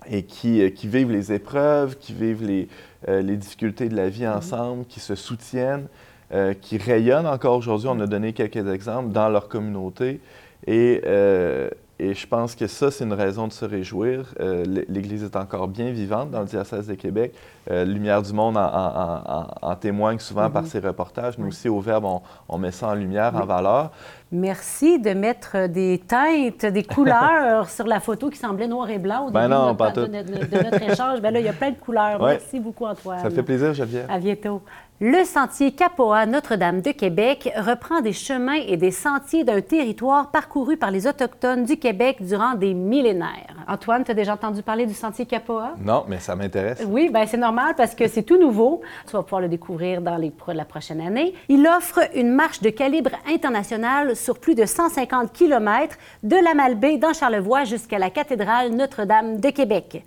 et 0.09 0.23
qui, 0.23 0.61
euh, 0.61 0.69
qui 0.69 0.87
vivent 0.87 1.11
les 1.11 1.33
épreuves, 1.33 1.97
qui 1.97 2.13
vivent 2.13 2.43
les, 2.45 2.67
euh, 3.07 3.21
les 3.21 3.35
difficultés 3.35 3.89
de 3.89 3.95
la 3.95 4.09
vie 4.09 4.27
ensemble, 4.27 4.85
qui 4.85 4.99
se 4.99 5.15
soutiennent, 5.15 5.87
euh, 6.33 6.53
qui 6.53 6.77
rayonnent 6.77 7.27
encore 7.27 7.57
aujourd'hui. 7.57 7.89
On 7.91 7.99
a 7.99 8.07
donné 8.07 8.33
quelques 8.33 8.65
exemples 8.67 9.09
dans 9.11 9.29
leur 9.29 9.49
communauté. 9.49 10.21
Et, 10.67 11.01
euh, 11.05 11.69
et 12.01 12.13
je 12.13 12.25
pense 12.27 12.55
que 12.55 12.67
ça, 12.67 12.91
c'est 12.91 13.03
une 13.03 13.13
raison 13.13 13.47
de 13.47 13.51
se 13.51 13.65
réjouir. 13.65 14.33
Euh, 14.39 14.63
L'Église 14.87 15.23
est 15.23 15.35
encore 15.35 15.67
bien 15.67 15.91
vivante 15.91 16.31
dans 16.31 16.39
le 16.41 16.45
diocèse 16.45 16.87
de 16.87 16.93
Québec. 16.93 17.33
Euh, 17.69 17.83
lumière 17.83 18.21
du 18.21 18.31
Monde 18.31 18.55
en, 18.55 18.61
en- 18.63 19.21
en- 19.41 19.47
en 19.69 19.75
témoigne 19.75 20.19
souvent 20.19 20.49
par 20.49 20.65
ses 20.65 20.79
reportages. 20.79 21.37
Nous 21.37 21.47
aussi, 21.47 21.67
au 21.67 21.79
Verbe, 21.81 22.05
on, 22.05 22.21
on 22.47 22.57
met 22.57 22.71
ça 22.71 22.87
en 22.87 22.93
lumière, 22.93 23.35
en 23.35 23.45
valeur. 23.45 23.91
Merci 24.31 24.99
de 24.99 25.11
mettre 25.11 25.67
des 25.67 26.01
teintes, 26.07 26.65
des 26.65 26.83
couleurs 26.83 27.67
sur 27.71 27.87
la 27.87 27.99
photo 27.99 28.29
qui 28.29 28.37
semblait 28.37 28.67
noir 28.67 28.89
et 28.89 28.99
blanc 28.99 29.27
au 29.27 29.31
Ben 29.31 29.47
début 29.49 29.53
non, 29.53 29.61
de, 29.61 29.65
notre, 29.67 29.77
pas 29.77 29.91
de 29.91 30.05
tout. 30.05 30.11
notre- 30.11 30.49
de 30.49 30.63
notre 30.63 30.83
échange. 30.91 31.19
Ben 31.21 31.31
là, 31.33 31.39
il 31.39 31.45
y 31.45 31.49
a 31.49 31.53
plein 31.53 31.71
de 31.71 31.77
couleurs. 31.79 32.21
Ouais. 32.21 32.33
Merci 32.33 32.59
beaucoup, 32.59 32.85
Antoine. 32.85 33.19
Ça 33.21 33.29
fait 33.31 33.43
plaisir, 33.43 33.73
Geneviève. 33.73 34.05
À 34.09 34.19
bientôt. 34.19 34.61
Le 35.01 35.23
sentier 35.23 35.71
Capoa 35.71 36.25
Notre-Dame 36.25 36.81
de 36.81 36.91
Québec 36.91 37.49
reprend 37.55 38.01
des 38.01 38.11
chemins 38.11 38.59
et 38.67 38.75
des 38.75 38.91
sentiers 38.91 39.45
d'un 39.45 39.61
territoire 39.61 40.29
parcouru 40.29 40.75
par 40.75 40.91
les 40.91 41.07
Autochtones 41.07 41.63
du 41.63 41.77
Québec 41.77 42.17
durant 42.19 42.55
des 42.55 42.73
millénaires. 42.73 43.55
Antoine, 43.69 44.03
tu 44.03 44.11
as 44.11 44.13
déjà 44.13 44.33
entendu 44.33 44.61
parler 44.61 44.85
du 44.85 44.93
sentier 44.93 45.25
Capoa? 45.25 45.75
Non, 45.81 46.03
mais 46.09 46.19
ça 46.19 46.35
m'intéresse. 46.35 46.83
Oui, 46.85 47.09
ben 47.13 47.25
c'est 47.25 47.37
normal 47.37 47.75
parce 47.77 47.95
que 47.95 48.09
c'est 48.09 48.23
tout 48.23 48.37
nouveau. 48.37 48.81
Tu 49.07 49.13
vas 49.13 49.23
pouvoir 49.23 49.39
le 49.39 49.47
découvrir 49.47 50.01
dans 50.01 50.17
les, 50.17 50.33
la 50.49 50.65
prochaine 50.65 50.99
année. 50.99 51.33
Il 51.47 51.65
offre 51.65 52.01
une 52.13 52.33
marche 52.33 52.59
de 52.61 52.69
calibre 52.69 53.11
international 53.33 54.17
sur 54.19 54.37
plus 54.37 54.55
de 54.55 54.65
150 54.65 55.33
km 55.33 55.97
de 56.23 56.35
la 56.35 56.53
Malbaie 56.53 56.97
dans 56.97 57.13
Charlevoix 57.13 57.63
jusqu'à 57.63 57.99
la 57.99 58.09
cathédrale 58.09 58.71
Notre-Dame 58.71 59.39
de 59.39 59.49
Québec. 59.49 60.03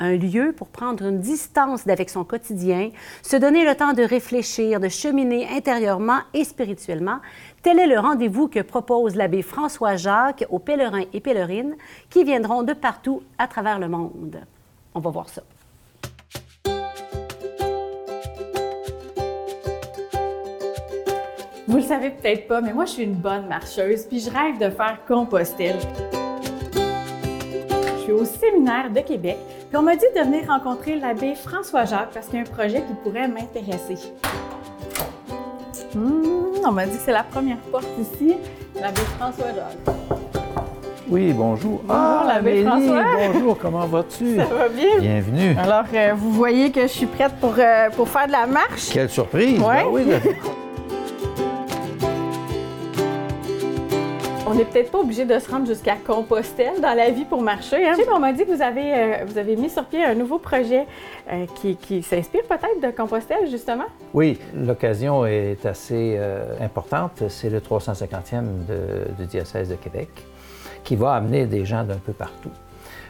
Un 0.00 0.16
lieu 0.16 0.52
pour 0.52 0.68
prendre 0.68 1.04
une 1.04 1.20
distance 1.20 1.86
d'avec 1.86 2.10
son 2.10 2.24
quotidien, 2.24 2.90
se 3.22 3.36
donner 3.36 3.64
le 3.64 3.76
temps 3.76 3.92
de 3.92 4.02
réfléchir, 4.02 4.80
de 4.80 4.88
cheminer 4.88 5.48
intérieurement 5.48 6.18
et 6.34 6.42
spirituellement. 6.44 7.18
Tel 7.62 7.78
est 7.78 7.86
le 7.86 8.00
rendez-vous 8.00 8.48
que 8.48 8.60
propose 8.60 9.14
l'abbé 9.14 9.42
François 9.42 9.96
Jacques 9.96 10.44
aux 10.50 10.58
pèlerins 10.58 11.04
et 11.12 11.20
pèlerines 11.20 11.76
qui 12.10 12.24
viendront 12.24 12.64
de 12.64 12.72
partout 12.72 13.22
à 13.38 13.46
travers 13.46 13.78
le 13.78 13.88
monde. 13.88 14.40
On 14.94 15.00
va 15.00 15.10
voir 15.10 15.28
ça. 15.28 15.42
Vous 21.66 21.76
le 21.78 21.82
savez 21.82 22.10
peut-être 22.10 22.46
pas, 22.46 22.60
mais 22.60 22.72
moi, 22.74 22.84
je 22.84 22.90
suis 22.90 23.02
une 23.04 23.14
bonne 23.14 23.46
marcheuse, 23.48 24.02
puis 24.02 24.20
je 24.20 24.30
rêve 24.30 24.58
de 24.58 24.68
faire 24.68 24.98
Compostelle. 25.08 25.76
Je 26.74 28.02
suis 28.02 28.12
au 28.12 28.24
séminaire 28.26 28.90
de 28.90 29.00
Québec, 29.00 29.38
puis 29.68 29.76
on 29.78 29.82
m'a 29.82 29.96
dit 29.96 30.04
de 30.14 30.20
venir 30.20 30.46
rencontrer 30.46 30.96
l'abbé 30.96 31.34
François 31.34 31.86
Jacques 31.86 32.10
parce 32.12 32.26
qu'il 32.26 32.36
y 32.36 32.38
a 32.38 32.42
un 32.42 32.44
projet 32.44 32.82
qui 32.82 32.92
pourrait 33.02 33.28
m'intéresser. 33.28 33.96
Hmm, 35.94 36.66
on 36.66 36.70
m'a 36.72 36.84
dit 36.84 36.98
que 36.98 37.02
c'est 37.02 37.12
la 37.12 37.22
première 37.22 37.56
porte 37.72 37.88
ici, 37.98 38.34
l'abbé 38.78 39.00
François 39.18 39.46
Jacques. 39.54 39.96
Oui, 41.08 41.32
bonjour. 41.32 41.80
Bonjour, 41.84 42.24
l'abbé 42.26 42.66
Amélie, 42.66 42.66
François. 42.88 43.04
bonjour, 43.32 43.58
comment 43.58 43.86
vas-tu? 43.86 44.36
Ça 44.36 44.44
va 44.44 44.68
bien? 44.68 44.98
Bienvenue. 45.00 45.56
Alors, 45.58 45.84
euh, 45.94 46.12
vous 46.14 46.30
voyez 46.32 46.70
que 46.70 46.82
je 46.82 46.86
suis 46.88 47.06
prête 47.06 47.32
pour, 47.40 47.54
euh, 47.58 47.88
pour 47.96 48.08
faire 48.08 48.26
de 48.26 48.32
la 48.32 48.46
marche? 48.46 48.90
Quelle 48.92 49.08
surprise! 49.08 49.60
Ouais. 49.60 49.82
Ben 49.84 49.88
oui, 49.90 50.02
on 54.54 54.58
n'est 54.58 54.64
peut-être 54.64 54.92
pas 54.92 55.00
obligé 55.00 55.24
de 55.24 55.36
se 55.38 55.50
rendre 55.50 55.66
jusqu'à 55.66 55.96
Compostelle 55.96 56.80
dans 56.80 56.94
la 56.94 57.10
vie 57.10 57.24
pour 57.24 57.42
marcher. 57.42 57.88
Hein? 57.88 57.94
on 58.14 58.20
m'a 58.20 58.32
dit 58.32 58.44
que 58.44 58.54
vous 58.54 58.62
avez, 58.62 58.94
euh, 58.94 59.24
vous 59.26 59.36
avez 59.36 59.56
mis 59.56 59.68
sur 59.68 59.84
pied 59.84 60.04
un 60.04 60.14
nouveau 60.14 60.38
projet 60.38 60.86
euh, 61.32 61.46
qui, 61.56 62.02
s'inspire 62.02 62.44
peut-être 62.44 62.80
de 62.80 62.96
Compostelle, 62.96 63.50
justement? 63.50 63.86
Oui, 64.12 64.38
l'occasion 64.54 65.26
est 65.26 65.66
assez 65.66 66.14
euh, 66.16 66.56
importante. 66.60 67.24
C'est 67.28 67.50
le 67.50 67.58
350e 67.58 68.44
du 69.18 69.26
diocèse 69.26 69.70
de 69.70 69.74
Québec 69.74 70.08
qui 70.84 70.94
va 70.94 71.14
amener 71.14 71.46
des 71.46 71.64
gens 71.64 71.82
d'un 71.82 71.96
peu 71.96 72.12
partout. 72.12 72.50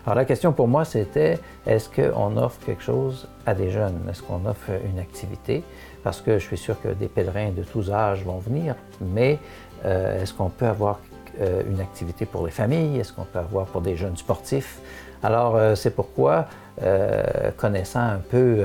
Alors 0.07 0.17
la 0.17 0.25
question 0.25 0.53
pour 0.53 0.69
moi, 0.69 0.87
c'était 0.87 1.39
est-ce 1.67 1.91
qu'on 1.91 2.37
offre 2.39 2.59
quelque 2.65 2.83
chose 2.83 3.29
à 3.45 3.55
des 3.55 3.71
jeunes? 3.71 4.01
Est-ce 4.09 4.23
qu'on 4.23 4.47
offre 4.47 4.71
une 4.91 4.99
activité? 4.99 5.63
Parce 6.03 6.23
que 6.23 6.39
je 6.39 6.45
suis 6.45 6.59
sûr 6.59 6.81
que 6.81 6.89
des 6.89 7.09
pèlerins 7.09 7.51
de 7.51 7.63
tous 7.63 7.91
âges 7.91 8.23
vont 8.23 8.39
venir, 8.39 8.77
mais 9.01 9.39
est-ce 9.83 10.33
qu'on 10.33 10.51
peut 10.51 10.67
avoir 10.67 10.99
euh, 11.41 11.63
une 11.69 11.81
activité 11.81 12.27
pour 12.27 12.45
les 12.45 12.53
familles? 12.53 12.99
Est-ce 12.99 13.13
qu'on 13.13 13.25
peut 13.25 13.39
avoir 13.39 13.67
pour 13.67 13.81
des 13.81 13.97
jeunes 13.97 14.17
sportifs? 14.17 14.79
Alors, 15.23 15.57
euh, 15.57 15.75
c'est 15.75 15.91
pourquoi, 15.91 16.47
euh, 16.83 17.51
connaissant 17.57 18.01
un 18.01 18.19
peu 18.19 18.65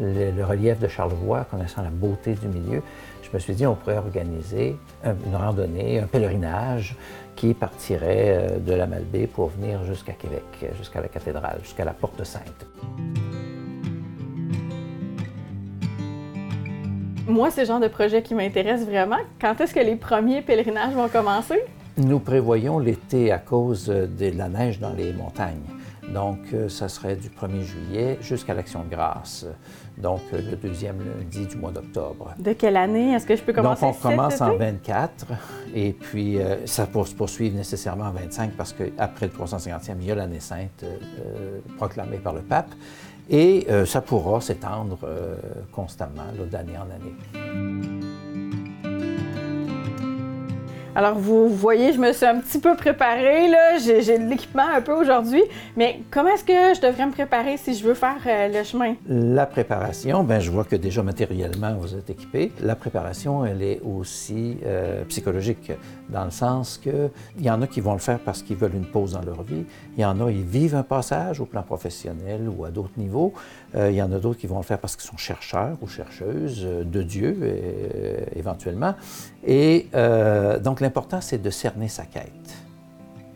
le, 0.00 0.44
relief 0.44 0.78
de 0.78 0.88
Charlevoix, 0.88 1.46
connaissant 1.50 1.82
la 1.82 1.90
beauté 1.90 2.34
du 2.34 2.48
milieu, 2.48 2.82
je 3.22 3.30
me 3.32 3.38
suis 3.38 3.54
dit 3.54 3.66
on 3.66 3.74
pourrait 3.74 3.96
organiser 3.96 4.76
une 5.04 5.34
randonnée, 5.34 5.98
un 5.98 6.06
pèlerinage 6.06 6.96
qui 7.36 7.52
partirait 7.52 8.58
de 8.60 8.74
la 8.74 8.86
Malbaie 8.86 9.26
pour 9.26 9.48
venir 9.48 9.82
jusqu'à 9.84 10.12
Québec, 10.12 10.44
jusqu'à 10.78 11.00
la 11.00 11.08
cathédrale, 11.08 11.58
jusqu'à 11.62 11.84
la 11.84 11.92
Porte 11.92 12.22
Sainte. 12.22 12.66
Moi, 17.26 17.50
c'est 17.50 17.62
le 17.62 17.66
genre 17.66 17.80
de 17.80 17.88
projet 17.88 18.22
qui 18.22 18.34
m'intéresse 18.34 18.84
vraiment. 18.84 19.16
Quand 19.40 19.58
est-ce 19.58 19.72
que 19.72 19.80
les 19.80 19.96
premiers 19.96 20.42
pèlerinages 20.42 20.92
vont 20.92 21.08
commencer? 21.08 21.58
Nous 21.96 22.18
prévoyons 22.18 22.78
l'été 22.78 23.30
à 23.30 23.38
cause 23.38 23.86
de 23.86 24.36
la 24.36 24.48
neige 24.48 24.80
dans 24.80 24.92
les 24.92 25.12
montagnes. 25.12 25.62
Donc, 26.12 26.38
euh, 26.52 26.68
ça 26.68 26.88
serait 26.88 27.16
du 27.16 27.28
1er 27.28 27.62
juillet 27.62 28.18
jusqu'à 28.20 28.54
l'Action 28.54 28.84
de 28.84 28.90
grâce, 28.90 29.46
donc 29.96 30.20
euh, 30.32 30.40
le 30.50 30.56
deuxième 30.56 30.98
lundi 30.98 31.46
du 31.46 31.56
mois 31.56 31.70
d'octobre. 31.70 32.34
De 32.38 32.52
quelle 32.52 32.76
année? 32.76 33.12
Est-ce 33.14 33.26
que 33.26 33.36
je 33.36 33.42
peux 33.42 33.52
commencer 33.52 33.86
Donc, 33.86 33.96
on 33.98 34.08
commence 34.08 34.40
en 34.40 34.56
24, 34.56 35.26
et 35.74 35.92
puis 35.92 36.38
euh, 36.38 36.66
ça 36.66 36.86
peut 36.86 37.04
se 37.04 37.14
poursuivre 37.14 37.56
nécessairement 37.56 38.04
en 38.04 38.12
25 38.12 38.52
parce 38.52 38.72
qu'après 38.72 39.26
le 39.26 39.32
350e, 39.32 39.94
il 40.00 40.06
y 40.06 40.10
a 40.10 40.14
l'année 40.14 40.40
sainte 40.40 40.84
proclamée 41.76 42.18
par 42.18 42.34
le 42.34 42.42
pape, 42.42 42.72
et 43.30 43.66
ça 43.86 44.02
pourra 44.02 44.42
s'étendre 44.42 44.98
constamment 45.72 46.26
d'année 46.50 46.76
en 46.76 46.82
année. 46.82 48.03
Alors, 50.96 51.18
vous 51.18 51.48
voyez, 51.48 51.92
je 51.92 51.98
me 51.98 52.12
suis 52.12 52.24
un 52.24 52.38
petit 52.38 52.60
peu 52.60 52.76
préparée, 52.76 53.48
là. 53.48 53.78
J'ai, 53.78 54.16
de 54.16 54.30
l'équipement 54.30 54.68
un 54.76 54.80
peu 54.80 54.92
aujourd'hui. 54.92 55.42
Mais 55.76 56.00
comment 56.08 56.28
est-ce 56.28 56.44
que 56.44 56.52
je 56.52 56.80
devrais 56.80 57.06
me 57.06 57.10
préparer 57.10 57.56
si 57.56 57.74
je 57.74 57.82
veux 57.82 57.94
faire 57.94 58.18
euh, 58.24 58.46
le 58.46 58.62
chemin? 58.62 58.94
La 59.08 59.44
préparation, 59.44 60.22
bien, 60.22 60.38
je 60.38 60.52
vois 60.52 60.62
que 60.62 60.76
déjà 60.76 61.02
matériellement, 61.02 61.74
vous 61.74 61.96
êtes 61.96 62.10
équipé. 62.10 62.52
La 62.62 62.76
préparation, 62.76 63.44
elle 63.44 63.60
est 63.62 63.80
aussi 63.82 64.58
euh, 64.64 65.04
psychologique, 65.06 65.72
dans 66.10 66.26
le 66.26 66.30
sens 66.30 66.78
qu'il 66.78 67.10
y 67.40 67.50
en 67.50 67.60
a 67.60 67.66
qui 67.66 67.80
vont 67.80 67.94
le 67.94 67.98
faire 67.98 68.20
parce 68.20 68.44
qu'ils 68.44 68.56
veulent 68.56 68.76
une 68.76 68.86
pause 68.86 69.14
dans 69.14 69.22
leur 69.22 69.42
vie. 69.42 69.64
Il 69.96 70.00
y 70.00 70.04
en 70.04 70.24
a, 70.24 70.30
ils 70.30 70.44
vivent 70.44 70.76
un 70.76 70.84
passage 70.84 71.40
au 71.40 71.44
plan 71.44 71.62
professionnel 71.62 72.48
ou 72.48 72.64
à 72.64 72.70
d'autres 72.70 72.98
niveaux. 72.98 73.34
Euh, 73.76 73.90
il 73.90 73.96
y 73.96 74.02
en 74.02 74.12
a 74.12 74.18
d'autres 74.18 74.38
qui 74.38 74.46
vont 74.46 74.58
le 74.58 74.64
faire 74.64 74.78
parce 74.78 74.96
qu'ils 74.96 75.08
sont 75.08 75.16
chercheurs 75.16 75.76
ou 75.82 75.88
chercheuses 75.88 76.64
de 76.64 77.02
Dieu, 77.02 77.36
éventuellement. 78.36 78.94
Et 79.46 79.86
donc, 80.62 80.80
l'important, 80.80 81.20
c'est 81.20 81.42
de 81.42 81.50
cerner 81.50 81.88
sa 81.88 82.04
quête, 82.04 82.54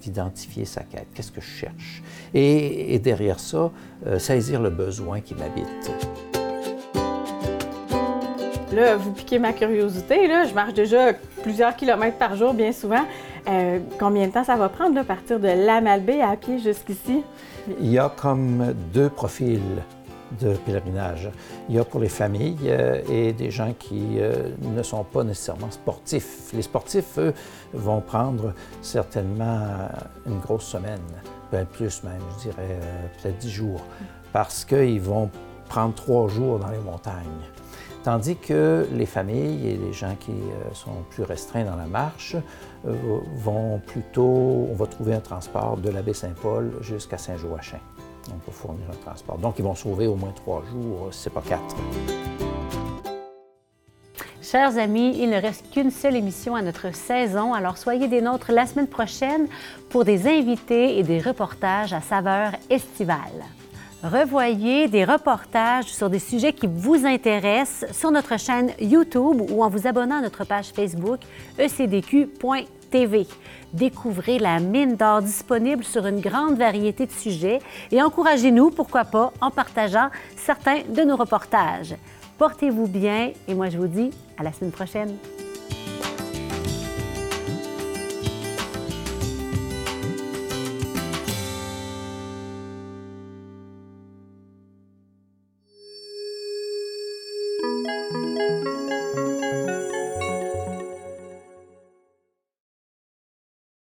d'identifier 0.00 0.64
sa 0.64 0.82
quête. 0.82 1.08
Qu'est-ce 1.14 1.32
que 1.32 1.40
je 1.40 1.46
cherche? 1.46 2.02
Et, 2.34 2.98
derrière 2.98 3.40
ça, 3.40 3.70
euh, 4.06 4.18
saisir 4.18 4.60
le 4.60 4.70
besoin 4.70 5.20
qui 5.20 5.34
m'habite. 5.34 5.90
Là, 8.72 8.96
vous 8.96 9.12
piquez 9.12 9.38
ma 9.38 9.52
curiosité. 9.52 10.26
Là. 10.28 10.44
Je 10.44 10.54
marche 10.54 10.74
déjà 10.74 11.12
plusieurs 11.42 11.74
kilomètres 11.74 12.18
par 12.18 12.36
jour, 12.36 12.52
bien 12.52 12.72
souvent. 12.72 13.04
Euh, 13.48 13.78
combien 13.98 14.26
de 14.26 14.32
temps 14.32 14.44
ça 14.44 14.56
va 14.56 14.68
prendre 14.68 14.94
de 14.94 15.02
partir 15.02 15.40
de 15.40 15.48
la 15.48 15.80
Malbaie 15.80 16.20
à 16.20 16.36
pied 16.36 16.58
jusqu'ici? 16.58 17.22
Il 17.80 17.90
y 17.90 17.98
a 17.98 18.12
comme 18.14 18.74
deux 18.92 19.08
profils 19.08 19.60
de 20.40 20.54
pèlerinage. 20.54 21.30
Il 21.68 21.74
y 21.74 21.78
a 21.78 21.84
pour 21.84 22.00
les 22.00 22.08
familles 22.08 22.56
euh, 22.64 23.00
et 23.08 23.32
des 23.32 23.50
gens 23.50 23.74
qui 23.78 24.18
euh, 24.18 24.50
ne 24.60 24.82
sont 24.82 25.04
pas 25.04 25.24
nécessairement 25.24 25.70
sportifs. 25.70 26.52
Les 26.52 26.62
sportifs, 26.62 27.18
eux, 27.18 27.34
vont 27.72 28.00
prendre 28.00 28.52
certainement 28.82 29.88
une 30.26 30.38
grosse 30.40 30.64
semaine, 30.64 31.00
peut 31.50 31.64
plus 31.64 32.02
même, 32.04 32.20
je 32.36 32.50
dirais 32.50 32.56
euh, 32.70 33.06
peut-être 33.22 33.38
dix 33.38 33.50
jours, 33.50 33.80
parce 34.32 34.64
qu'ils 34.64 35.00
vont 35.00 35.30
prendre 35.68 35.94
trois 35.94 36.28
jours 36.28 36.58
dans 36.58 36.70
les 36.70 36.78
montagnes. 36.78 37.24
Tandis 38.04 38.36
que 38.36 38.86
les 38.92 39.06
familles 39.06 39.68
et 39.68 39.76
les 39.76 39.92
gens 39.92 40.14
qui 40.18 40.32
sont 40.72 41.02
plus 41.10 41.24
restreints 41.24 41.64
dans 41.64 41.76
la 41.76 41.86
marche 41.86 42.36
vont 42.84 43.80
plutôt, 43.86 44.68
on 44.70 44.74
va 44.74 44.86
trouver 44.86 45.14
un 45.14 45.20
transport 45.20 45.76
de 45.76 45.90
la 45.90 46.00
baie 46.00 46.14
Saint-Paul 46.14 46.72
jusqu'à 46.80 47.18
Saint-Joachim 47.18 47.80
on 48.34 48.38
peut 48.38 48.52
fournir 48.52 48.86
un 48.90 48.96
transport. 48.96 49.38
Donc, 49.38 49.54
ils 49.58 49.64
vont 49.64 49.74
sauver 49.74 50.06
au 50.06 50.14
moins 50.14 50.32
trois 50.32 50.62
jours, 50.70 51.08
si 51.10 51.22
ce 51.22 51.28
n'est 51.28 51.34
pas 51.34 51.42
quatre. 51.42 51.76
Chers 54.50 54.78
amis, 54.78 55.14
il 55.18 55.28
ne 55.28 55.40
reste 55.40 55.70
qu'une 55.70 55.90
seule 55.90 56.16
émission 56.16 56.54
à 56.54 56.62
notre 56.62 56.94
saison, 56.94 57.52
alors 57.52 57.76
soyez 57.76 58.08
des 58.08 58.22
nôtres 58.22 58.50
la 58.50 58.66
semaine 58.66 58.86
prochaine 58.86 59.46
pour 59.90 60.04
des 60.04 60.26
invités 60.26 60.98
et 60.98 61.02
des 61.02 61.20
reportages 61.20 61.92
à 61.92 62.00
saveur 62.00 62.52
estivale. 62.70 63.44
Revoyez 64.02 64.88
des 64.88 65.04
reportages 65.04 65.86
sur 65.86 66.08
des 66.08 66.20
sujets 66.20 66.52
qui 66.52 66.66
vous 66.66 67.04
intéressent 67.04 67.92
sur 67.92 68.10
notre 68.10 68.38
chaîne 68.38 68.70
YouTube 68.80 69.42
ou 69.50 69.62
en 69.62 69.68
vous 69.68 69.86
abonnant 69.86 70.18
à 70.18 70.22
notre 70.22 70.44
page 70.44 70.68
Facebook 70.68 71.18
Découvrez 73.72 74.38
la 74.38 74.60
mine 74.60 74.96
d'or 74.96 75.22
disponible 75.22 75.84
sur 75.84 76.06
une 76.06 76.20
grande 76.20 76.56
variété 76.56 77.06
de 77.06 77.12
sujets 77.12 77.58
et 77.90 78.02
encouragez-nous, 78.02 78.70
pourquoi 78.70 79.04
pas, 79.04 79.32
en 79.40 79.50
partageant 79.50 80.08
certains 80.36 80.80
de 80.88 81.02
nos 81.02 81.16
reportages. 81.16 81.94
Portez-vous 82.38 82.86
bien 82.86 83.32
et 83.46 83.54
moi 83.54 83.68
je 83.68 83.78
vous 83.78 83.88
dis 83.88 84.10
à 84.38 84.42
la 84.42 84.52
semaine 84.52 84.72
prochaine. 84.72 85.16